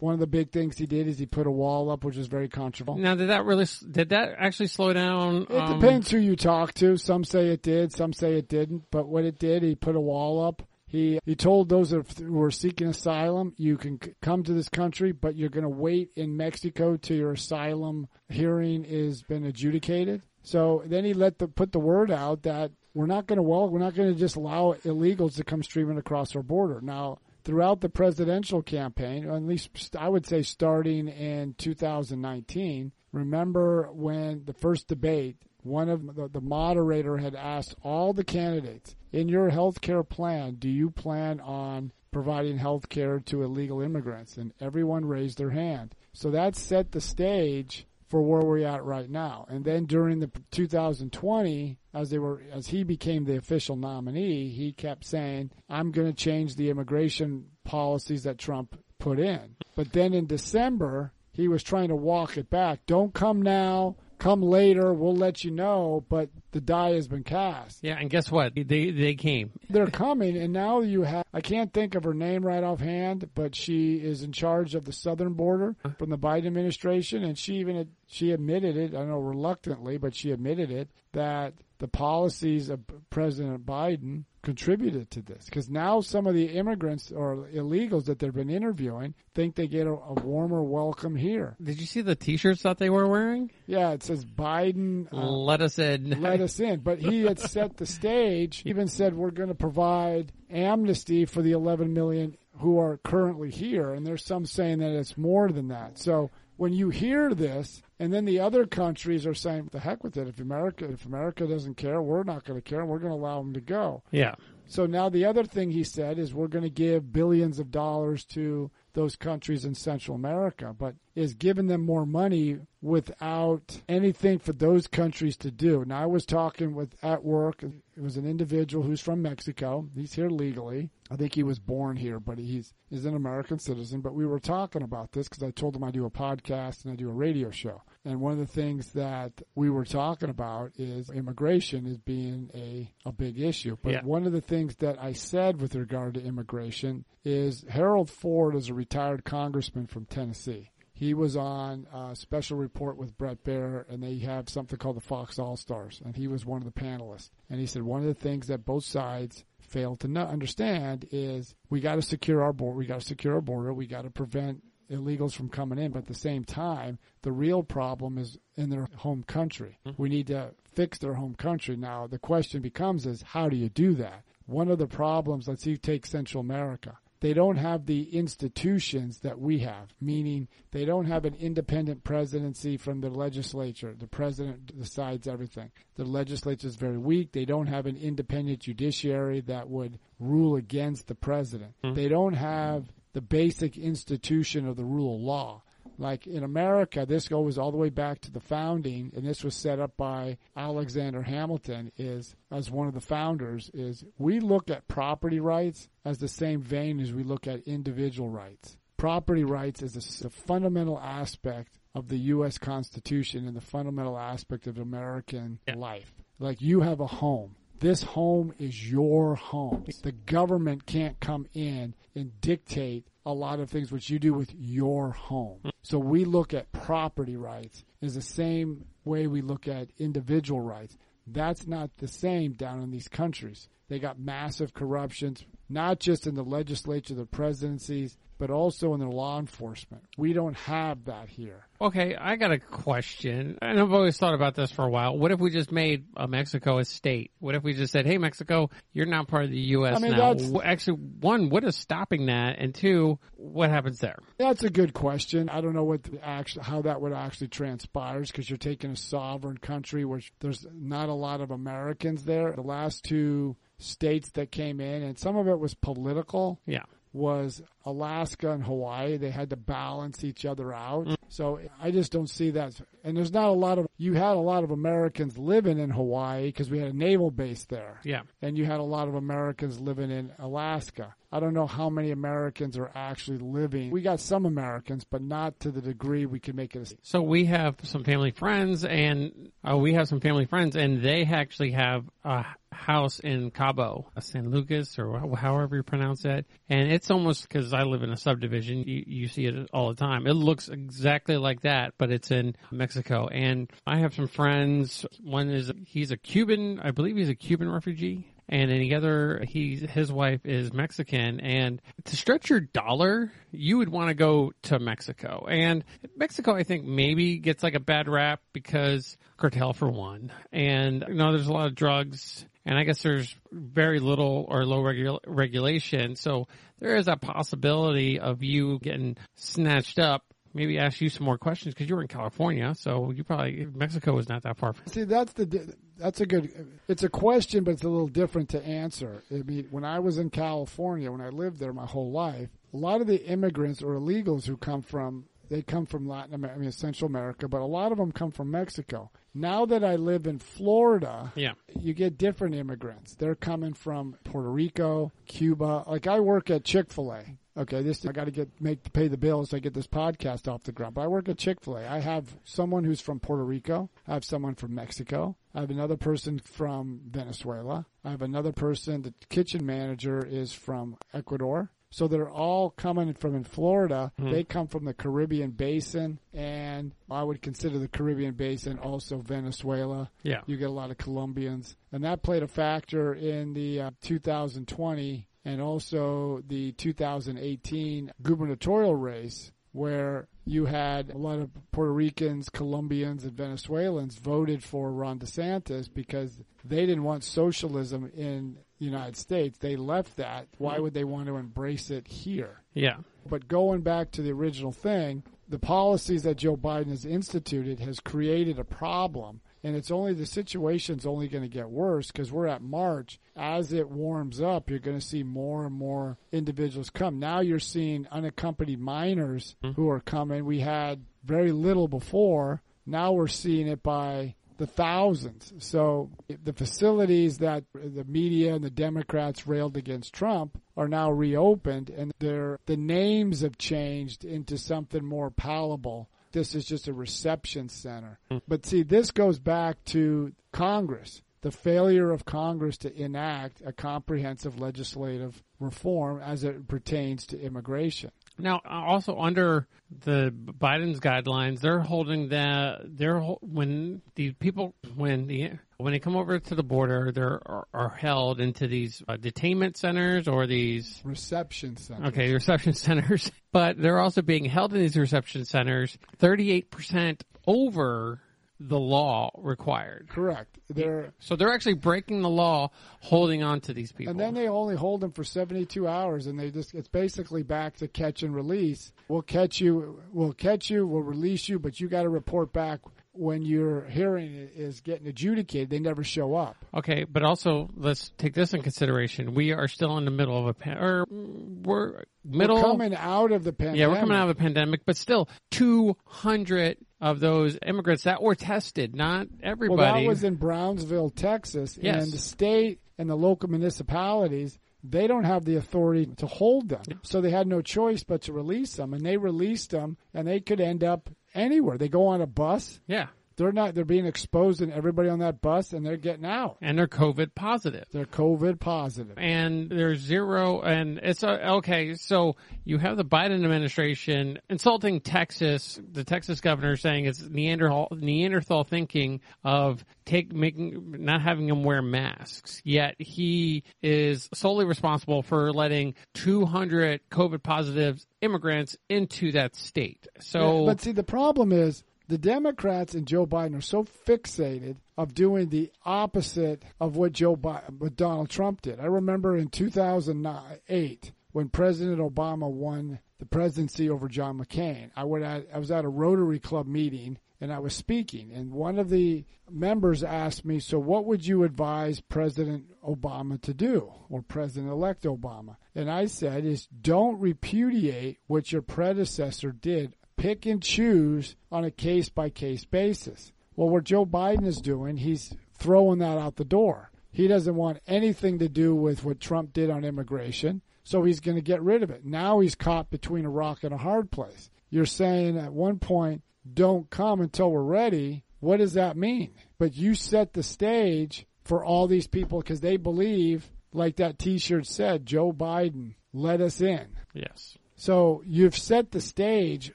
One 0.03 0.13
of 0.13 0.19
the 0.19 0.27
big 0.27 0.51
things 0.51 0.77
he 0.77 0.85
did 0.85 1.07
is 1.07 1.17
he 1.17 1.25
put 1.25 1.47
a 1.47 1.51
wall 1.51 1.89
up, 1.89 2.03
which 2.03 2.17
was 2.17 2.27
very 2.27 2.49
controversial. 2.49 3.01
Now, 3.01 3.15
did 3.15 3.29
that 3.29 3.45
really? 3.45 3.65
Did 3.89 4.09
that 4.09 4.35
actually 4.37 4.67
slow 4.67 4.91
down? 4.91 5.47
It 5.49 5.55
um, 5.55 5.79
depends 5.79 6.11
who 6.11 6.17
you 6.17 6.35
talk 6.35 6.73
to. 6.73 6.97
Some 6.97 7.23
say 7.23 7.47
it 7.47 7.61
did, 7.61 7.93
some 7.93 8.11
say 8.11 8.33
it 8.33 8.49
didn't. 8.49 8.83
But 8.91 9.07
what 9.07 9.23
it 9.23 9.39
did, 9.39 9.63
he 9.63 9.75
put 9.75 9.95
a 9.95 10.01
wall 10.01 10.43
up. 10.45 10.61
He 10.87 11.21
he 11.25 11.35
told 11.35 11.69
those 11.69 11.91
who 11.91 12.41
are 12.41 12.51
seeking 12.51 12.87
asylum, 12.87 13.53
you 13.55 13.77
can 13.77 13.97
come 14.21 14.43
to 14.43 14.51
this 14.51 14.67
country, 14.67 15.13
but 15.13 15.37
you're 15.37 15.47
going 15.47 15.63
to 15.63 15.69
wait 15.69 16.11
in 16.17 16.35
Mexico 16.35 16.97
till 16.97 17.15
your 17.15 17.31
asylum 17.31 18.09
hearing 18.27 18.83
is 18.83 19.23
been 19.23 19.45
adjudicated. 19.45 20.21
So 20.41 20.83
then 20.85 21.05
he 21.05 21.13
let 21.13 21.39
the 21.39 21.47
put 21.47 21.71
the 21.71 21.79
word 21.79 22.11
out 22.11 22.43
that 22.43 22.71
we're 22.93 23.05
not 23.05 23.25
going 23.25 23.37
to 23.37 23.43
well, 23.43 23.69
we're 23.69 23.79
not 23.79 23.95
going 23.95 24.13
to 24.13 24.19
just 24.19 24.35
allow 24.35 24.73
illegals 24.83 25.37
to 25.37 25.45
come 25.45 25.63
streaming 25.63 25.97
across 25.97 26.35
our 26.35 26.43
border. 26.43 26.81
Now, 26.81 27.19
throughout 27.43 27.81
the 27.81 27.89
presidential 27.89 28.61
campaign, 28.61 29.29
at 29.29 29.43
least 29.43 29.95
I 29.97 30.09
would 30.09 30.25
say 30.25 30.41
starting 30.43 31.07
in 31.07 31.55
2019, 31.57 32.91
remember 33.11 33.89
when 33.91 34.45
the 34.45 34.53
first 34.53 34.87
debate, 34.87 35.37
one 35.61 35.89
of 35.89 36.15
the, 36.15 36.27
the 36.27 36.41
moderator 36.41 37.17
had 37.17 37.35
asked 37.35 37.75
all 37.83 38.13
the 38.13 38.23
candidates, 38.23 38.95
in 39.11 39.29
your 39.29 39.49
health 39.49 39.81
care 39.81 40.03
plan, 40.03 40.55
do 40.55 40.69
you 40.69 40.89
plan 40.89 41.39
on 41.39 41.91
providing 42.11 42.57
health 42.57 42.89
care 42.89 43.19
to 43.19 43.43
illegal 43.43 43.81
immigrants? 43.81 44.37
And 44.37 44.53
everyone 44.59 45.05
raised 45.05 45.37
their 45.37 45.51
hand. 45.51 45.95
So 46.13 46.31
that 46.31 46.55
set 46.55 46.91
the 46.91 47.01
stage 47.01 47.85
for 48.09 48.21
where 48.21 48.41
we're 48.41 48.67
at 48.67 48.83
right 48.83 49.09
now. 49.09 49.45
And 49.49 49.65
then 49.65 49.85
during 49.85 50.19
the 50.19 50.31
2020, 50.51 51.77
as 51.93 52.09
they 52.09 52.19
were, 52.19 52.41
as 52.51 52.67
he 52.67 52.83
became 52.83 53.25
the 53.25 53.37
official 53.37 53.75
nominee, 53.75 54.49
he 54.49 54.71
kept 54.71 55.05
saying, 55.05 55.51
"I'm 55.69 55.91
going 55.91 56.07
to 56.07 56.13
change 56.13 56.55
the 56.55 56.69
immigration 56.69 57.45
policies 57.63 58.23
that 58.23 58.37
Trump 58.37 58.79
put 58.99 59.19
in." 59.19 59.55
But 59.75 59.93
then 59.93 60.13
in 60.13 60.27
December, 60.27 61.13
he 61.31 61.47
was 61.47 61.63
trying 61.63 61.89
to 61.89 61.95
walk 61.95 62.37
it 62.37 62.49
back. 62.49 62.85
Don't 62.85 63.13
come 63.13 63.41
now. 63.41 63.95
Come 64.19 64.41
later. 64.41 64.93
We'll 64.93 65.15
let 65.15 65.43
you 65.43 65.51
know. 65.51 66.05
But 66.07 66.29
the 66.51 66.61
die 66.61 66.91
has 66.91 67.07
been 67.09 67.23
cast. 67.23 67.83
Yeah, 67.83 67.97
and 67.99 68.09
guess 68.09 68.31
what? 68.31 68.53
They 68.55 68.91
they 68.91 69.15
came. 69.15 69.51
They're 69.69 69.87
coming, 69.87 70.37
and 70.37 70.53
now 70.53 70.79
you 70.79 71.01
have. 71.01 71.25
I 71.33 71.41
can't 71.41 71.73
think 71.73 71.95
of 71.95 72.05
her 72.05 72.13
name 72.13 72.45
right 72.45 72.63
offhand, 72.63 73.29
but 73.35 73.53
she 73.55 73.95
is 73.95 74.23
in 74.23 74.31
charge 74.31 74.75
of 74.75 74.85
the 74.85 74.93
southern 74.93 75.33
border 75.33 75.75
from 75.97 76.09
the 76.09 76.17
Biden 76.17 76.47
administration, 76.47 77.23
and 77.23 77.37
she 77.37 77.55
even 77.55 77.89
she 78.07 78.31
admitted 78.31 78.77
it. 78.77 78.95
I 78.95 79.03
know 79.03 79.19
reluctantly, 79.19 79.97
but 79.97 80.15
she 80.15 80.31
admitted 80.31 80.71
it 80.71 80.89
that 81.11 81.53
the 81.83 81.87
policies 81.89 82.69
of 82.69 82.79
President 83.09 83.65
Biden 83.65 84.23
contributed 84.41 85.11
to 85.11 85.21
this 85.21 85.43
because 85.47 85.69
now 85.69 85.99
some 85.99 86.27
of 86.27 86.33
the 86.33 86.45
immigrants 86.45 87.11
or 87.11 87.49
illegals 87.53 88.05
that 88.05 88.19
they've 88.19 88.33
been 88.33 88.49
interviewing 88.49 89.13
think 89.35 89.55
they 89.55 89.67
get 89.67 89.85
a, 89.85 89.91
a 89.91 90.13
warmer 90.13 90.63
welcome 90.63 91.13
here. 91.13 91.57
Did 91.61 91.81
you 91.81 91.85
see 91.85 91.99
the 91.99 92.15
T-shirts 92.15 92.61
that 92.61 92.77
they 92.77 92.89
were 92.89 93.05
wearing? 93.09 93.51
Yeah, 93.67 93.91
it 93.91 94.01
says 94.01 94.23
Biden. 94.23 95.11
uh, 95.11 95.17
Let 95.27 95.59
us 95.59 95.77
in. 95.77 96.09
let 96.21 96.39
us 96.39 96.57
in. 96.61 96.79
But 96.79 96.99
he 96.99 97.23
had 97.23 97.37
set 97.37 97.75
the 97.75 97.85
stage, 97.85 98.59
He 98.59 98.69
even 98.69 98.87
said 98.87 99.13
we're 99.13 99.31
going 99.31 99.49
to 99.49 99.55
provide 99.55 100.31
amnesty 100.49 101.25
for 101.25 101.41
the 101.41 101.51
11 101.51 101.91
million 101.93 102.37
who 102.59 102.79
are 102.79 102.95
currently 103.03 103.51
here. 103.51 103.91
And 103.91 104.07
there's 104.07 104.23
some 104.23 104.45
saying 104.45 104.79
that 104.79 104.91
it's 104.97 105.17
more 105.17 105.49
than 105.51 105.67
that. 105.67 105.99
So 105.99 106.31
when 106.57 106.73
you 106.73 106.89
hear 106.89 107.33
this, 107.33 107.81
and 107.99 108.13
then 108.13 108.25
the 108.25 108.39
other 108.39 108.65
countries 108.65 109.25
are 109.25 109.33
saying, 109.33 109.69
the 109.71 109.79
heck 109.79 110.03
with 110.03 110.17
it. 110.17 110.27
If 110.27 110.39
America, 110.39 110.85
if 110.89 111.05
America 111.05 111.47
doesn't 111.47 111.77
care, 111.77 112.01
we're 112.01 112.23
not 112.23 112.43
going 112.43 112.61
to 112.61 112.69
care. 112.69 112.81
and 112.81 112.89
We're 112.89 112.99
going 112.99 113.11
to 113.11 113.17
allow 113.17 113.39
them 113.39 113.53
to 113.53 113.61
go. 113.61 114.03
Yeah. 114.11 114.35
So 114.65 114.85
now 114.85 115.09
the 115.09 115.25
other 115.25 115.43
thing 115.43 115.71
he 115.71 115.83
said 115.83 116.17
is 116.17 116.33
we're 116.33 116.47
going 116.47 116.63
to 116.63 116.69
give 116.69 117.11
billions 117.11 117.59
of 117.59 117.69
dollars 117.71 118.25
to 118.27 118.71
those 118.93 119.15
countries 119.15 119.65
in 119.65 119.75
Central 119.75 120.15
America. 120.15 120.73
But 120.77 120.95
is 121.15 121.33
giving 121.35 121.67
them 121.67 121.85
more 121.85 122.05
money 122.05 122.57
without 122.81 123.81
anything 123.89 124.39
for 124.39 124.53
those 124.53 124.87
countries 124.87 125.37
to 125.37 125.51
do. 125.51 125.83
Now 125.85 126.03
I 126.03 126.05
was 126.05 126.25
talking 126.25 126.73
with 126.75 126.95
at 127.03 127.23
work. 127.23 127.63
It 127.63 128.01
was 128.01 128.17
an 128.17 128.25
individual 128.25 128.83
who's 128.83 129.01
from 129.01 129.21
Mexico. 129.21 129.87
He's 129.95 130.13
here 130.13 130.29
legally. 130.29 130.89
I 131.11 131.15
think 131.15 131.35
he 131.35 131.43
was 131.43 131.59
born 131.59 131.95
here, 131.97 132.19
but 132.19 132.37
he's 132.39 132.73
is 132.89 133.05
an 133.05 133.15
American 133.15 133.59
citizen. 133.59 134.01
But 134.01 134.13
we 134.15 134.25
were 134.25 134.39
talking 134.39 134.81
about 134.81 135.11
this 135.11 135.27
because 135.29 135.43
I 135.43 135.51
told 135.51 135.75
him 135.75 135.83
I 135.83 135.91
do 135.91 136.05
a 136.05 136.09
podcast 136.11 136.83
and 136.83 136.93
I 136.93 136.95
do 136.95 137.09
a 137.09 137.13
radio 137.13 137.51
show. 137.51 137.81
And 138.05 138.19
one 138.19 138.33
of 138.33 138.39
the 138.39 138.45
things 138.45 138.91
that 138.93 139.31
we 139.55 139.69
were 139.69 139.85
talking 139.85 140.29
about 140.29 140.71
is 140.77 141.09
immigration 141.09 141.85
is 141.87 141.97
being 141.97 142.49
a, 142.53 142.91
a 143.05 143.11
big 143.11 143.39
issue. 143.39 143.77
But 143.81 143.93
Yeah. 143.93 144.01
one 144.03 144.25
of 144.25 144.33
the 144.33 144.41
things 144.41 144.75
that 144.77 145.01
I 145.01 145.13
said 145.13 145.61
with 145.61 145.75
regard 145.75 146.15
to 146.15 146.23
immigration 146.25 147.05
is 147.23 147.63
Harold 147.69 148.09
Ford 148.09 148.55
is 148.55 148.69
a 148.69 148.73
retired 148.73 149.23
congressman 149.23 149.87
from 149.87 150.05
Tennessee. 150.05 150.69
He 150.93 151.13
was 151.13 151.35
on 151.35 151.87
a 151.93 152.15
special 152.15 152.57
report 152.57 152.97
with 152.97 153.17
Bret 153.17 153.43
Baier, 153.43 153.85
and 153.89 154.01
they 154.03 154.19
have 154.19 154.47
something 154.47 154.77
called 154.77 154.95
the 154.95 155.01
Fox 155.01 155.39
All 155.39 155.57
Stars, 155.57 156.01
and 156.05 156.15
he 156.15 156.27
was 156.27 156.45
one 156.45 156.61
of 156.61 156.71
the 156.71 156.79
panelists. 156.79 157.31
And 157.49 157.59
he 157.59 157.65
said 157.65 157.81
one 157.81 158.01
of 158.01 158.07
the 158.07 158.13
things 158.13 158.47
that 158.47 158.65
both 158.65 158.85
sides 158.85 159.43
fail 159.59 159.95
to 159.97 160.07
not 160.07 160.29
understand 160.29 161.07
is 161.11 161.55
we 161.69 161.81
got 161.81 161.95
to 161.95 162.01
secure 162.01 162.43
our 162.43 162.53
border. 162.53 162.77
We 162.77 162.85
got 162.85 163.01
to 163.01 163.07
secure 163.07 163.33
our 163.33 163.41
border. 163.41 163.73
We 163.73 163.87
got 163.87 164.03
to 164.03 164.11
prevent 164.11 164.63
illegals 164.91 165.33
from 165.33 165.49
coming 165.49 165.79
in. 165.79 165.91
But 165.91 165.99
at 165.99 166.07
the 166.07 166.13
same 166.13 166.43
time, 166.43 166.99
the 167.23 167.31
real 167.31 167.63
problem 167.63 168.17
is 168.17 168.37
in 168.55 168.69
their 168.69 168.87
home 168.97 169.23
country. 169.23 169.79
Mm-hmm. 169.85 170.01
We 170.01 170.09
need 170.09 170.27
to 170.27 170.51
fix 170.75 170.99
their 170.99 171.15
home 171.15 171.35
country. 171.35 171.75
Now, 171.75 172.07
the 172.07 172.19
question 172.19 172.61
becomes 172.61 173.05
is 173.05 173.21
how 173.21 173.49
do 173.49 173.57
you 173.57 173.69
do 173.69 173.95
that? 173.95 174.23
One 174.45 174.69
of 174.69 174.77
the 174.77 174.87
problems, 174.87 175.47
let's 175.47 175.63
see, 175.63 175.77
take 175.77 176.05
Central 176.05 176.41
America. 176.41 176.97
They 177.23 177.33
don't 177.33 177.55
have 177.55 177.85
the 177.85 178.17
institutions 178.17 179.19
that 179.19 179.39
we 179.39 179.59
have, 179.59 179.93
meaning 180.01 180.49
they 180.71 180.83
don't 180.83 181.05
have 181.05 181.23
an 181.23 181.35
independent 181.35 182.03
presidency 182.03 182.75
from 182.75 182.99
the 182.99 183.09
legislature. 183.09 183.95
The 183.97 184.07
president 184.07 184.77
decides 184.77 185.25
everything. 185.25 185.71
The 185.95 186.03
legislature 186.03 186.67
is 186.67 186.75
very 186.75 186.97
weak. 186.97 187.31
They 187.31 187.45
don't 187.45 187.67
have 187.67 187.85
an 187.85 187.95
independent 187.95 188.59
judiciary 188.59 189.39
that 189.39 189.69
would 189.69 189.99
rule 190.19 190.57
against 190.57 191.07
the 191.07 191.15
president. 191.15 191.75
Hmm. 191.81 191.93
They 191.93 192.09
don't 192.09 192.33
have 192.33 192.91
the 193.13 193.21
basic 193.21 193.77
institution 193.77 194.67
of 194.67 194.75
the 194.75 194.83
rule 194.83 195.15
of 195.15 195.21
law. 195.21 195.62
Like 195.97 196.25
in 196.27 196.43
America, 196.43 197.05
this 197.07 197.27
goes 197.27 197.57
all 197.57 197.71
the 197.71 197.77
way 197.77 197.89
back 197.89 198.19
to 198.21 198.31
the 198.31 198.39
founding, 198.39 199.11
and 199.15 199.25
this 199.25 199.43
was 199.43 199.55
set 199.55 199.79
up 199.79 199.95
by 199.97 200.37
Alexander 200.55 201.21
Hamilton. 201.21 201.91
Is 201.97 202.35
as 202.51 202.71
one 202.71 202.87
of 202.87 202.93
the 202.93 203.01
founders, 203.01 203.69
is 203.73 204.03
we 204.17 204.39
look 204.39 204.69
at 204.69 204.87
property 204.87 205.39
rights 205.39 205.87
as 206.05 206.17
the 206.17 206.27
same 206.27 206.61
vein 206.61 206.99
as 206.99 207.13
we 207.13 207.23
look 207.23 207.47
at 207.47 207.67
individual 207.67 208.29
rights. 208.29 208.77
Property 208.97 209.43
rights 209.43 209.81
is 209.81 210.21
a 210.23 210.29
fundamental 210.29 210.99
aspect 210.99 211.77
of 211.93 212.07
the 212.07 212.17
U.S. 212.17 212.57
Constitution 212.57 213.47
and 213.47 213.55
the 213.55 213.61
fundamental 213.61 214.17
aspect 214.17 214.65
of 214.65 214.77
American 214.79 215.59
Yeah. 215.67 215.75
life. 215.75 216.13
Like 216.39 216.61
you 216.61 216.81
have 216.81 216.99
a 216.99 217.07
home. 217.07 217.55
This 217.83 218.01
home 218.01 218.53
is 218.59 218.89
your 218.89 219.35
home. 219.35 219.83
The 220.03 220.13
government 220.13 220.85
can't 220.85 221.19
come 221.19 221.47
in 221.53 221.95
and 222.15 222.39
dictate 222.39 223.09
a 223.25 223.33
lot 223.33 223.59
of 223.59 223.69
things 223.69 223.91
which 223.91 224.09
you 224.09 224.19
do 224.19 224.33
with 224.33 224.53
your 224.55 225.11
home. 225.11 225.59
So 225.81 225.99
we 225.99 226.23
look 226.23 226.53
at 226.53 226.71
property 226.71 227.35
rights 227.35 227.83
as 228.01 228.15
the 228.15 228.21
same 228.21 228.85
way 229.03 229.27
we 229.27 229.41
look 229.41 229.67
at 229.67 229.89
individual 229.97 230.61
rights. 230.61 230.95
That's 231.27 231.67
not 231.67 231.89
the 231.97 232.07
same 232.07 232.53
down 232.53 232.81
in 232.81 232.89
these 232.89 233.09
countries. 233.09 233.67
They 233.89 233.99
got 233.99 234.17
massive 234.17 234.73
corruptions, 234.73 235.43
not 235.69 235.99
just 235.99 236.27
in 236.27 236.35
the 236.35 236.43
legislature, 236.43 237.13
the 237.15 237.25
presidencies, 237.25 238.17
but 238.39 238.49
also 238.49 238.93
in 238.93 238.99
the 238.99 239.07
law 239.07 239.39
enforcement. 239.39 240.03
We 240.17 240.33
don't 240.33 240.55
have 240.57 241.05
that 241.05 241.29
here. 241.29 241.67
Okay, 241.79 242.15
I 242.15 242.35
got 242.35 242.51
a 242.51 242.59
question, 242.59 243.57
and 243.61 243.79
I've 243.79 243.93
always 243.93 244.17
thought 244.17 244.33
about 244.33 244.55
this 244.55 244.71
for 244.71 244.83
a 244.85 244.89
while. 244.89 245.17
What 245.17 245.31
if 245.31 245.39
we 245.39 245.49
just 245.49 245.71
made 245.71 246.05
uh, 246.17 246.27
Mexico 246.27 246.77
a 246.79 246.85
state? 246.85 247.31
What 247.39 247.55
if 247.55 247.63
we 247.63 247.73
just 247.73 247.91
said, 247.91 248.05
"Hey, 248.05 248.17
Mexico, 248.17 248.69
you're 248.91 249.05
now 249.05 249.23
part 249.23 249.45
of 249.45 249.51
the 249.51 249.59
U.S. 249.59 249.95
I 249.97 249.99
mean, 249.99 250.11
now"? 250.11 250.33
that's- 250.33 250.51
Actually, 250.63 250.97
one, 251.19 251.49
what 251.49 251.63
is 251.63 251.75
stopping 251.75 252.25
that, 252.27 252.57
and 252.59 252.73
two, 252.73 253.19
what 253.35 253.69
happens 253.69 253.99
there? 253.99 254.17
That's 254.37 254.63
a 254.63 254.69
good 254.69 254.93
question. 254.93 255.49
I 255.49 255.61
don't 255.61 255.73
know 255.73 255.83
what 255.83 256.03
the 256.03 256.25
actual, 256.25 256.63
how 256.63 256.81
that 256.83 257.01
would 257.01 257.13
actually 257.13 257.47
transpires 257.49 258.31
because 258.31 258.49
you're 258.49 258.57
taking 258.57 258.91
a 258.91 258.95
sovereign 258.95 259.57
country 259.57 260.05
where 260.05 260.21
there's 260.39 260.65
not 260.73 261.09
a 261.09 261.13
lot 261.13 261.39
of 261.41 261.51
Americans 261.51 262.23
there. 262.23 262.51
The 262.53 262.61
last 262.61 263.03
two 263.03 263.57
states 263.77 264.31
that 264.31 264.51
came 264.51 264.79
in, 264.79 265.03
and 265.03 265.19
some 265.19 265.35
of 265.35 265.47
it 265.49 265.59
was 265.63 265.73
political, 265.73 266.59
Yeah. 266.67 266.83
was 267.13 267.61
Alaska 267.85 268.51
and 268.51 268.63
Hawaii. 268.63 269.17
They 269.17 269.29
had 269.29 269.49
to 269.49 269.55
balance 269.55 270.23
each 270.23 270.45
other 270.45 270.73
out. 270.73 271.07
So 271.29 271.59
I 271.81 271.91
just 271.91 272.11
don't 272.11 272.29
see 272.29 272.51
that. 272.51 272.79
And 273.03 273.17
there's 273.17 273.33
not 273.33 273.45
a 273.49 273.51
lot 273.51 273.77
of, 273.79 273.87
you 273.97 274.13
had 274.13 274.35
a 274.35 274.39
lot 274.39 274.63
of 274.63 274.71
Americans 274.71 275.37
living 275.37 275.79
in 275.79 275.89
Hawaii 275.89 276.47
because 276.47 276.69
we 276.69 276.79
had 276.79 276.89
a 276.89 276.97
naval 276.97 277.31
base 277.31 277.65
there 277.65 277.99
Yeah. 278.03 278.21
and 278.41 278.57
you 278.57 278.65
had 278.65 278.79
a 278.79 278.83
lot 278.83 279.07
of 279.07 279.15
Americans 279.15 279.79
living 279.79 280.11
in 280.11 280.31
Alaska. 280.39 281.15
I 281.31 281.39
don't 281.39 281.55
know 281.55 281.65
how 281.65 281.89
many 281.89 282.11
Americans 282.11 282.77
are 282.77 282.91
actually 282.93 283.39
living. 283.39 283.89
We 283.89 284.03
got 284.03 284.19
some 284.19 284.45
Americans, 284.45 285.03
but 285.03 285.23
not 285.23 285.59
to 285.61 285.71
the 285.71 285.81
degree 285.81 286.27
we 286.27 286.39
can 286.39 286.55
make 286.55 286.75
it. 286.75 286.91
A, 286.91 286.95
So 287.01 287.23
we 287.23 287.45
have 287.45 287.75
some 287.81 288.03
family 288.03 288.29
friends, 288.29 288.85
and 288.85 289.49
uh, 289.67 289.75
we 289.75 289.93
have 289.95 290.07
some 290.07 290.19
family 290.19 290.45
friends, 290.45 290.75
and 290.75 291.01
they 291.01 291.25
actually 291.25 291.71
have 291.71 292.05
a 292.23 292.45
house 292.71 293.17
in 293.19 293.49
Cabo, 293.49 294.11
San 294.19 294.51
Lucas, 294.51 294.99
or 294.99 295.35
however 295.35 295.77
you 295.77 295.81
pronounce 295.83 296.21
that. 296.21 296.45
And 296.69 296.91
it's 296.91 297.09
almost 297.09 297.47
because 297.47 297.72
I 297.73 297.83
live 297.83 298.03
in 298.03 298.11
a 298.11 298.17
subdivision. 298.17 298.83
You, 298.83 299.03
you 299.05 299.27
see 299.27 299.45
it 299.45 299.69
all 299.73 299.89
the 299.89 299.95
time. 299.95 300.27
It 300.27 300.33
looks 300.33 300.69
exactly 300.69 301.37
like 301.37 301.61
that, 301.61 301.93
but 301.97 302.11
it's 302.11 302.31
in 302.31 302.55
Mexico. 302.71 303.27
And 303.27 303.71
I 303.85 303.97
have 303.99 304.13
some 304.13 304.27
friends. 304.27 305.05
One 305.21 305.49
is 305.49 305.71
he's 305.85 306.11
a 306.11 306.17
Cuban. 306.17 306.79
I 306.79 306.91
believe 306.91 307.15
he's 307.15 307.29
a 307.29 307.35
Cuban 307.35 307.69
refugee. 307.69 308.27
And 308.49 308.69
the 308.69 308.95
other, 308.95 309.43
he, 309.47 309.77
his 309.77 310.11
wife 310.11 310.45
is 310.45 310.73
Mexican. 310.73 311.39
And 311.39 311.81
to 312.05 312.15
stretch 312.15 312.49
your 312.49 312.59
dollar, 312.59 313.31
you 313.51 313.77
would 313.77 313.89
want 313.89 314.09
to 314.09 314.13
go 314.13 314.51
to 314.63 314.79
Mexico. 314.79 315.47
And 315.49 315.83
Mexico, 316.17 316.53
I 316.53 316.63
think, 316.63 316.83
maybe 316.83 317.37
gets 317.37 317.63
like 317.63 317.73
a 317.73 317.79
bad 317.79 318.09
rap 318.09 318.41
because 318.51 319.17
cartel 319.37 319.73
for 319.73 319.89
one. 319.89 320.31
And, 320.51 321.05
you 321.07 321.15
know, 321.15 321.31
there's 321.31 321.47
a 321.47 321.53
lot 321.53 321.67
of 321.67 321.75
drugs. 321.75 322.45
And 322.65 322.77
I 322.77 322.83
guess 322.83 323.01
there's 323.01 323.35
very 323.51 323.99
little 323.99 324.45
or 324.47 324.65
low 324.65 324.81
regu- 324.81 325.19
regulation. 325.27 326.15
So 326.15 326.47
there 326.79 326.95
is 326.95 327.07
a 327.07 327.17
possibility 327.17 328.19
of 328.19 328.43
you 328.43 328.79
getting 328.79 329.17
snatched 329.35 329.99
up. 329.99 330.23
Maybe 330.55 330.77
ask 330.77 331.01
you 331.01 331.09
some 331.09 331.25
more 331.25 331.39
questions 331.39 331.73
because 331.73 331.89
you 331.89 331.95
were 331.95 332.03
in 332.03 332.07
California. 332.07 332.75
So 332.77 333.11
you 333.11 333.23
probably, 333.23 333.65
Mexico 333.73 334.17
is 334.19 334.29
not 334.29 334.43
that 334.43 334.57
far. 334.57 334.75
see, 334.85 335.03
that's 335.03 335.33
the 335.33 335.75
that's 335.97 336.21
a 336.21 336.25
good. 336.25 336.69
It's 336.87 337.03
a 337.03 337.09
question, 337.09 337.63
but 337.63 337.71
it's 337.71 337.83
a 337.83 337.89
little 337.89 338.07
different 338.07 338.49
to 338.49 338.63
answer. 338.63 339.23
I 339.31 339.35
mean, 339.35 339.67
when 339.71 339.83
I 339.83 339.99
was 339.99 340.19
in 340.19 340.29
California, 340.29 341.11
when 341.11 341.21
I 341.21 341.29
lived 341.29 341.59
there 341.59 341.73
my 341.73 341.85
whole 341.85 342.11
life, 342.11 342.49
a 342.73 342.77
lot 342.77 343.01
of 343.01 343.07
the 343.07 343.23
immigrants 343.25 343.81
or 343.81 343.95
illegals 343.95 344.45
who 344.45 344.57
come 344.57 344.81
from 344.83 345.25
they 345.49 345.61
come 345.61 345.85
from 345.85 346.07
Latin 346.07 346.33
America, 346.33 346.57
I 346.57 346.61
mean 346.61 346.71
Central 346.71 347.07
America, 347.09 347.47
but 347.47 347.61
a 347.61 347.65
lot 347.65 347.91
of 347.91 347.97
them 347.97 348.11
come 348.11 348.31
from 348.31 348.49
Mexico. 348.51 349.11
Now 349.33 349.65
that 349.65 349.83
I 349.83 349.95
live 349.95 350.27
in 350.27 350.39
Florida, 350.39 351.31
Yeah. 351.35 351.53
you 351.79 351.93
get 351.93 352.17
different 352.17 352.55
immigrants. 352.55 353.15
They're 353.15 353.35
coming 353.35 353.73
from 353.73 354.15
Puerto 354.23 354.49
Rico, 354.51 355.11
Cuba. 355.25 355.83
Like 355.87 356.07
I 356.07 356.19
work 356.19 356.49
at 356.49 356.63
Chick 356.63 356.91
Fil 356.91 357.11
A. 357.13 357.23
Okay, 357.55 357.83
this 357.83 358.03
I 358.05 358.11
got 358.11 358.25
to 358.25 358.31
get 358.31 358.49
make 358.59 358.91
pay 358.93 359.07
the 359.07 359.17
bills. 359.17 359.51
So 359.51 359.57
I 359.57 359.59
get 359.59 359.75
this 359.75 359.85
podcast 359.85 360.47
off 360.51 360.63
the 360.63 360.71
ground. 360.71 360.95
But 360.95 361.01
I 361.01 361.07
work 361.07 361.29
at 361.29 361.37
Chick 361.37 361.61
Fil 361.61 361.77
A. 361.77 361.87
I 361.87 361.99
have 361.99 362.35
someone 362.43 362.83
who's 362.83 362.99
from 363.01 363.19
Puerto 363.19 363.43
Rico. 363.43 363.89
I 364.07 364.13
have 364.15 364.25
someone 364.25 364.55
from 364.55 364.73
Mexico. 364.73 365.35
I 365.53 365.59
have 365.59 365.69
another 365.69 365.97
person 365.97 366.39
from 366.39 367.01
Venezuela. 367.05 367.85
I 368.03 368.09
have 368.09 368.23
another 368.23 368.51
person. 368.53 369.03
The 369.03 369.13
kitchen 369.29 369.65
manager 369.65 370.25
is 370.25 370.51
from 370.51 370.97
Ecuador. 371.13 371.69
So 371.93 372.07
they're 372.07 372.27
all 372.27 372.71
coming 372.71 373.13
from 373.13 373.35
in 373.35 373.43
Florida. 373.43 374.11
They 374.17 374.43
come 374.43 374.65
from 374.65 374.83
the 374.83 374.95
Caribbean 374.95 375.51
basin, 375.51 376.17
and 376.33 376.91
I 377.09 377.21
would 377.21 377.43
consider 377.43 377.77
the 377.77 377.87
Caribbean 377.87 378.33
basin 378.33 378.79
also 378.79 379.19
Venezuela. 379.19 380.09
Yeah. 380.23 380.41
You 380.47 380.57
get 380.57 380.69
a 380.69 380.73
lot 380.73 380.89
of 380.89 380.97
Colombians, 380.97 381.77
and 381.91 382.03
that 382.03 382.23
played 382.23 382.41
a 382.41 382.47
factor 382.47 383.13
in 383.13 383.53
the 383.53 383.79
uh, 383.79 383.91
2020 384.01 385.27
and 385.45 385.61
also 385.61 386.41
the 386.47 386.71
2018 386.71 388.11
gubernatorial 388.23 388.95
race, 388.95 389.51
where 389.71 390.27
you 390.45 390.65
had 390.65 391.11
a 391.11 391.17
lot 391.17 391.37
of 391.37 391.51
Puerto 391.71 391.93
Ricans, 391.93 392.49
Colombians, 392.49 393.23
and 393.23 393.33
Venezuelans 393.33 394.15
voted 394.15 394.63
for 394.63 394.91
Ron 394.91 395.19
DeSantis 395.19 395.93
because 395.93 396.41
they 396.63 396.87
didn't 396.87 397.03
want 397.03 397.23
socialism 397.23 398.11
in 398.15 398.57
the 398.83 398.91
United 398.91 399.17
States. 399.17 399.57
They 399.57 399.75
left 399.75 400.17
that. 400.17 400.47
Why 400.57 400.79
would 400.79 400.93
they 400.93 401.03
want 401.03 401.27
to 401.27 401.37
embrace 401.37 401.89
it 401.89 402.07
here? 402.07 402.61
Yeah. 402.73 402.97
But 403.29 403.47
going 403.47 403.81
back 403.81 404.11
to 404.11 404.21
the 404.21 404.31
original 404.31 404.71
thing, 404.71 405.23
the 405.47 405.59
policies 405.59 406.23
that 406.23 406.37
Joe 406.37 406.57
Biden 406.57 406.89
has 406.89 407.05
instituted 407.05 407.79
has 407.79 407.99
created 407.99 408.59
a 408.59 408.63
problem 408.63 409.41
and 409.63 409.75
it's 409.75 409.91
only 409.91 410.13
the 410.13 410.25
situation's 410.25 411.05
only 411.05 411.29
going 411.29 411.43
to 411.43 411.49
get 411.49 411.69
worse 411.69 412.11
because 412.11 412.31
we're 412.31 412.47
at 412.47 412.61
March. 412.61 413.19
As 413.35 413.71
it 413.71 413.89
warms 413.89 414.41
up, 414.41 414.69
you're 414.69 414.79
going 414.79 414.99
to 414.99 415.05
see 415.05 415.23
more 415.23 415.65
and 415.65 415.73
more 415.73 416.17
individuals 416.33 416.89
come. 416.89 417.17
Now 417.17 417.39
you're 417.39 417.59
seeing 417.59 418.05
unaccompanied 418.11 418.79
minors 418.79 419.55
mm-hmm. 419.63 419.73
who 419.73 419.89
are 419.89 420.01
coming. 420.01 420.43
We 420.43 420.59
had 420.59 421.05
very 421.23 421.53
little 421.53 421.87
before. 421.87 422.61
Now 422.85 423.13
we're 423.13 423.27
seeing 423.27 423.67
it 423.69 423.81
by 423.81 424.35
the 424.57 424.67
thousands. 424.67 425.53
So 425.59 426.09
the 426.43 426.53
facilities 426.53 427.37
that 427.39 427.63
the 427.73 428.05
media 428.05 428.55
and 428.55 428.63
the 428.63 428.69
Democrats 428.69 429.47
railed 429.47 429.77
against 429.77 430.13
Trump 430.13 430.61
are 430.75 430.87
now 430.87 431.11
reopened 431.11 431.89
and 431.89 432.13
they 432.19 432.55
the 432.65 432.77
names 432.77 433.41
have 433.41 433.57
changed 433.57 434.25
into 434.25 434.57
something 434.57 435.03
more 435.03 435.29
palatable 435.29 436.09
this 436.33 436.55
is 436.55 436.65
just 436.65 436.87
a 436.87 436.93
reception 436.93 437.69
center. 437.69 438.19
Mm. 438.29 438.41
But 438.47 438.65
see, 438.65 438.83
this 438.83 439.11
goes 439.11 439.39
back 439.39 439.83
to 439.85 440.33
Congress, 440.51 441.21
the 441.41 441.51
failure 441.51 442.11
of 442.11 442.25
Congress 442.25 442.77
to 442.79 443.01
enact 443.01 443.61
a 443.65 443.71
comprehensive 443.71 444.59
legislative 444.59 445.41
reform 445.59 446.19
as 446.21 446.43
it 446.43 446.67
pertains 446.67 447.25
to 447.27 447.39
immigration. 447.39 448.11
Now, 448.37 448.61
also 448.65 449.19
under 449.19 449.67
the 450.03 450.33
Biden's 450.33 450.99
guidelines, 450.99 451.59
they're 451.59 451.79
holding 451.79 452.29
the 452.29 452.79
they're 452.83 453.19
when 453.19 454.01
the 454.15 454.31
people 454.33 454.73
when 454.95 455.27
the 455.27 455.51
when 455.77 455.93
they 455.93 455.99
come 455.99 456.15
over 456.15 456.39
to 456.39 456.55
the 456.55 456.63
border, 456.63 457.11
they're 457.11 457.41
are, 457.45 457.67
are 457.73 457.89
held 457.89 458.39
into 458.39 458.67
these 458.67 459.03
uh, 459.07 459.17
detainment 459.17 459.77
centers 459.77 460.27
or 460.27 460.47
these 460.47 461.01
reception 461.03 461.77
centers. 461.77 462.07
Okay, 462.07 462.33
reception 462.33 462.73
centers, 462.73 463.31
but 463.51 463.77
they're 463.77 463.99
also 463.99 464.21
being 464.21 464.45
held 464.45 464.73
in 464.73 464.79
these 464.79 464.97
reception 464.97 465.45
centers 465.45 465.97
38% 466.19 467.21
over 467.45 468.21
the 468.59 468.79
law 468.79 469.31
required. 469.37 470.07
Correct. 470.09 470.59
They're 470.69 471.13
so 471.19 471.35
they're 471.35 471.53
actually 471.53 471.73
breaking 471.73 472.21
the 472.21 472.29
law, 472.29 472.71
holding 473.01 473.43
on 473.43 473.61
to 473.61 473.73
these 473.73 473.91
people. 473.91 474.11
And 474.11 474.19
then 474.19 474.33
they 474.33 474.47
only 474.47 474.75
hold 474.75 475.01
them 475.01 475.11
for 475.11 475.23
seventy 475.23 475.65
two 475.65 475.87
hours, 475.87 476.27
and 476.27 476.39
they 476.39 476.51
just 476.51 476.73
it's 476.73 476.87
basically 476.87 477.43
back 477.43 477.77
to 477.77 477.87
catch 477.87 478.23
and 478.23 478.35
release. 478.35 478.91
We'll 479.07 479.21
catch 479.21 479.59
you. 479.59 480.01
We'll 480.11 480.33
catch 480.33 480.69
you. 480.69 480.87
We'll 480.87 481.01
release 481.01 481.49
you, 481.49 481.59
but 481.59 481.79
you 481.79 481.87
got 481.87 482.03
to 482.03 482.09
report 482.09 482.53
back 482.53 482.79
when 483.13 483.43
your 483.43 483.85
hearing 483.85 484.49
is 484.55 484.81
getting 484.81 485.07
adjudicated, 485.07 485.69
they 485.69 485.79
never 485.79 486.03
show 486.03 486.35
up. 486.35 486.57
Okay, 486.73 487.03
but 487.03 487.23
also 487.23 487.69
let's 487.75 488.11
take 488.17 488.33
this 488.33 488.53
in 488.53 488.61
consideration. 488.61 489.35
We 489.35 489.51
are 489.51 489.67
still 489.67 489.97
in 489.97 490.05
the 490.05 490.11
middle 490.11 490.37
of 490.37 490.47
a 490.47 490.53
pan, 490.53 490.77
or 490.77 491.05
we're 491.09 492.03
middle 492.25 492.57
we're 492.57 492.61
coming 492.63 492.95
out 492.95 493.31
of 493.31 493.43
the 493.43 493.53
pandemic. 493.53 493.79
Yeah, 493.79 493.87
we're 493.87 493.99
coming 493.99 494.17
out 494.17 494.29
of 494.29 494.35
the 494.35 494.41
pandemic, 494.41 494.81
but 494.85 494.97
still, 494.97 495.29
two 495.51 495.95
hundred 496.05 496.77
of 496.99 497.19
those 497.19 497.57
immigrants 497.65 498.03
that 498.03 498.21
were 498.21 498.35
tested, 498.35 498.95
not 498.95 499.27
everybody. 499.41 499.81
Well, 499.81 500.01
that 500.01 500.07
was 500.07 500.23
in 500.23 500.35
Brownsville, 500.35 501.11
Texas, 501.11 501.77
yes. 501.81 502.03
and 502.03 502.11
the 502.11 502.17
state 502.17 502.79
and 502.97 503.09
the 503.09 503.15
local 503.15 503.49
municipalities 503.49 504.57
they 504.83 505.07
don't 505.07 505.23
have 505.23 505.45
the 505.45 505.55
authority 505.55 506.07
to 506.17 506.27
hold 506.27 506.69
them. 506.69 506.83
So 507.03 507.21
they 507.21 507.31
had 507.31 507.47
no 507.47 507.61
choice 507.61 508.03
but 508.03 508.23
to 508.23 508.33
release 508.33 508.75
them. 508.75 508.93
And 508.93 509.05
they 509.05 509.15
released 509.15 509.71
them, 509.71 509.97
and 510.13 510.27
they 510.27 510.41
could 510.41 510.59
end 510.59 510.83
up 510.83 511.09
anywhere. 511.33 511.77
They 511.77 511.89
go 511.89 512.07
on 512.07 512.21
a 512.21 512.27
bus. 512.27 512.79
Yeah. 512.87 513.07
They're 513.35 513.51
not. 513.51 513.75
They're 513.75 513.85
being 513.85 514.05
exposed, 514.05 514.61
and 514.61 514.71
everybody 514.71 515.09
on 515.09 515.19
that 515.19 515.41
bus, 515.41 515.73
and 515.73 515.85
they're 515.85 515.97
getting 515.97 516.25
out. 516.25 516.57
And 516.61 516.77
they're 516.77 516.87
COVID 516.87 517.35
positive. 517.35 517.85
They're 517.91 518.05
COVID 518.05 518.59
positive. 518.59 519.17
And 519.17 519.69
there's 519.69 519.99
zero. 519.99 520.61
And 520.61 520.99
it's 520.99 521.23
a, 521.23 521.51
okay. 521.53 521.95
So 521.95 522.35
you 522.63 522.77
have 522.77 522.97
the 522.97 523.05
Biden 523.05 523.43
administration 523.43 524.39
insulting 524.49 525.01
Texas. 525.01 525.79
The 525.91 526.03
Texas 526.03 526.41
governor 526.41 526.75
saying 526.75 527.05
it's 527.05 527.21
Neanderthal 527.21 527.89
Neanderthal 527.91 528.63
thinking 528.63 529.21
of 529.43 529.83
take 530.05 530.33
making 530.33 530.95
not 530.99 531.21
having 531.21 531.47
them 531.47 531.63
wear 531.63 531.81
masks. 531.81 532.61
Yet 532.63 532.95
he 532.99 533.63
is 533.81 534.29
solely 534.33 534.65
responsible 534.65 535.23
for 535.23 535.51
letting 535.51 535.95
200 536.13 537.01
COVID 537.09 537.43
positive 537.43 538.05
immigrants 538.21 538.77
into 538.89 539.31
that 539.33 539.55
state. 539.55 540.07
So, 540.19 540.61
yeah, 540.61 540.65
but 540.65 540.81
see, 540.81 540.91
the 540.91 541.03
problem 541.03 541.51
is 541.51 541.83
the 542.07 542.17
Democrats 542.17 542.93
and 542.93 543.07
Joe 543.07 543.25
Biden 543.25 543.57
are 543.57 543.61
so 543.61 543.83
fixated 543.83 544.77
of 544.97 545.15
doing 545.15 545.49
the 545.49 545.71
opposite 545.85 546.63
of 546.79 546.95
what 546.95 547.13
Joe 547.13 547.35
Biden, 547.35 547.79
what 547.79 547.95
Donald 547.95 548.29
Trump 548.29 548.61
did. 548.61 548.79
I 548.79 548.85
remember 548.85 549.37
in 549.37 549.47
2008 549.47 551.11
when 551.31 551.49
President 551.49 551.99
Obama 551.99 552.49
won 552.49 552.99
the 553.19 553.25
presidency 553.25 553.89
over 553.89 554.07
John 554.07 554.37
McCain. 554.37 554.91
I, 554.95 555.03
at, 555.25 555.47
I 555.53 555.59
was 555.59 555.71
at 555.71 555.85
a 555.85 555.89
Rotary 555.89 556.39
Club 556.39 556.67
meeting 556.67 557.17
and 557.39 557.51
I 557.51 557.59
was 557.59 557.73
speaking, 557.73 558.31
and 558.31 558.53
one 558.53 558.79
of 558.79 558.89
the 558.89 559.25
members 559.51 560.01
asked 560.01 560.45
me, 560.45 560.59
"So, 560.59 560.79
what 560.79 561.03
would 561.05 561.27
you 561.27 561.43
advise 561.43 561.99
President 561.99 562.67
Obama 562.81 563.41
to 563.41 563.53
do, 563.53 563.91
or 564.07 564.21
President-elect 564.21 565.03
Obama?" 565.03 565.57
And 565.75 565.91
I 565.91 566.05
said, 566.05 566.45
"Is 566.45 566.67
don't 566.67 567.19
repudiate 567.19 568.19
what 568.27 568.53
your 568.53 568.61
predecessor 568.61 569.51
did 569.51 569.93
pick 570.15 570.45
and 570.45 570.61
choose 570.61 571.35
on 571.51 571.63
a 571.63 571.71
case 571.71 572.09
by 572.09 572.29
case 572.29 572.65
basis. 572.65 573.31
Well, 573.55 573.69
what 573.69 573.83
Joe 573.83 574.05
Biden 574.05 574.45
is 574.45 574.57
doing, 574.57 574.97
he's 574.97 575.33
throwing 575.57 575.99
that 575.99 576.17
out 576.17 576.35
the 576.35 576.45
door. 576.45 576.91
He 577.11 577.27
doesn't 577.27 577.55
want 577.55 577.79
anything 577.87 578.39
to 578.39 578.49
do 578.49 578.73
with 578.73 579.03
what 579.03 579.19
Trump 579.19 579.53
did 579.53 579.69
on 579.69 579.85
immigration, 579.85 580.61
so 580.83 581.03
he's 581.03 581.19
going 581.19 581.35
to 581.35 581.41
get 581.41 581.61
rid 581.61 581.83
of 581.83 581.91
it. 581.91 582.03
Now 582.03 582.39
he's 582.39 582.55
caught 582.55 582.89
between 582.89 583.25
a 583.25 583.29
rock 583.29 583.63
and 583.63 583.73
a 583.73 583.77
hard 583.77 584.09
place. 584.09 584.49
You're 584.69 584.85
saying 584.85 585.37
at 585.37 585.53
one 585.53 585.77
point, 585.77 586.23
don't 586.51 586.89
come 586.89 587.21
until 587.21 587.51
we're 587.51 587.61
ready. 587.61 588.23
What 588.39 588.57
does 588.57 588.73
that 588.73 588.97
mean? 588.97 589.35
But 589.59 589.77
you 589.77 589.93
set 589.93 590.33
the 590.33 590.43
stage 590.43 591.27
for 591.43 591.63
all 591.63 591.87
these 591.87 592.07
people 592.07 592.39
because 592.39 592.61
they 592.61 592.77
believe, 592.77 593.49
like 593.71 593.97
that 593.97 594.17
t 594.17 594.39
shirt 594.39 594.65
said, 594.65 595.05
Joe 595.05 595.31
Biden 595.31 595.93
let 596.11 596.41
us 596.41 596.59
in. 596.59 596.87
Yes. 597.13 597.57
So 597.75 598.23
you've 598.25 598.57
set 598.57 598.91
the 598.91 599.01
stage 599.01 599.71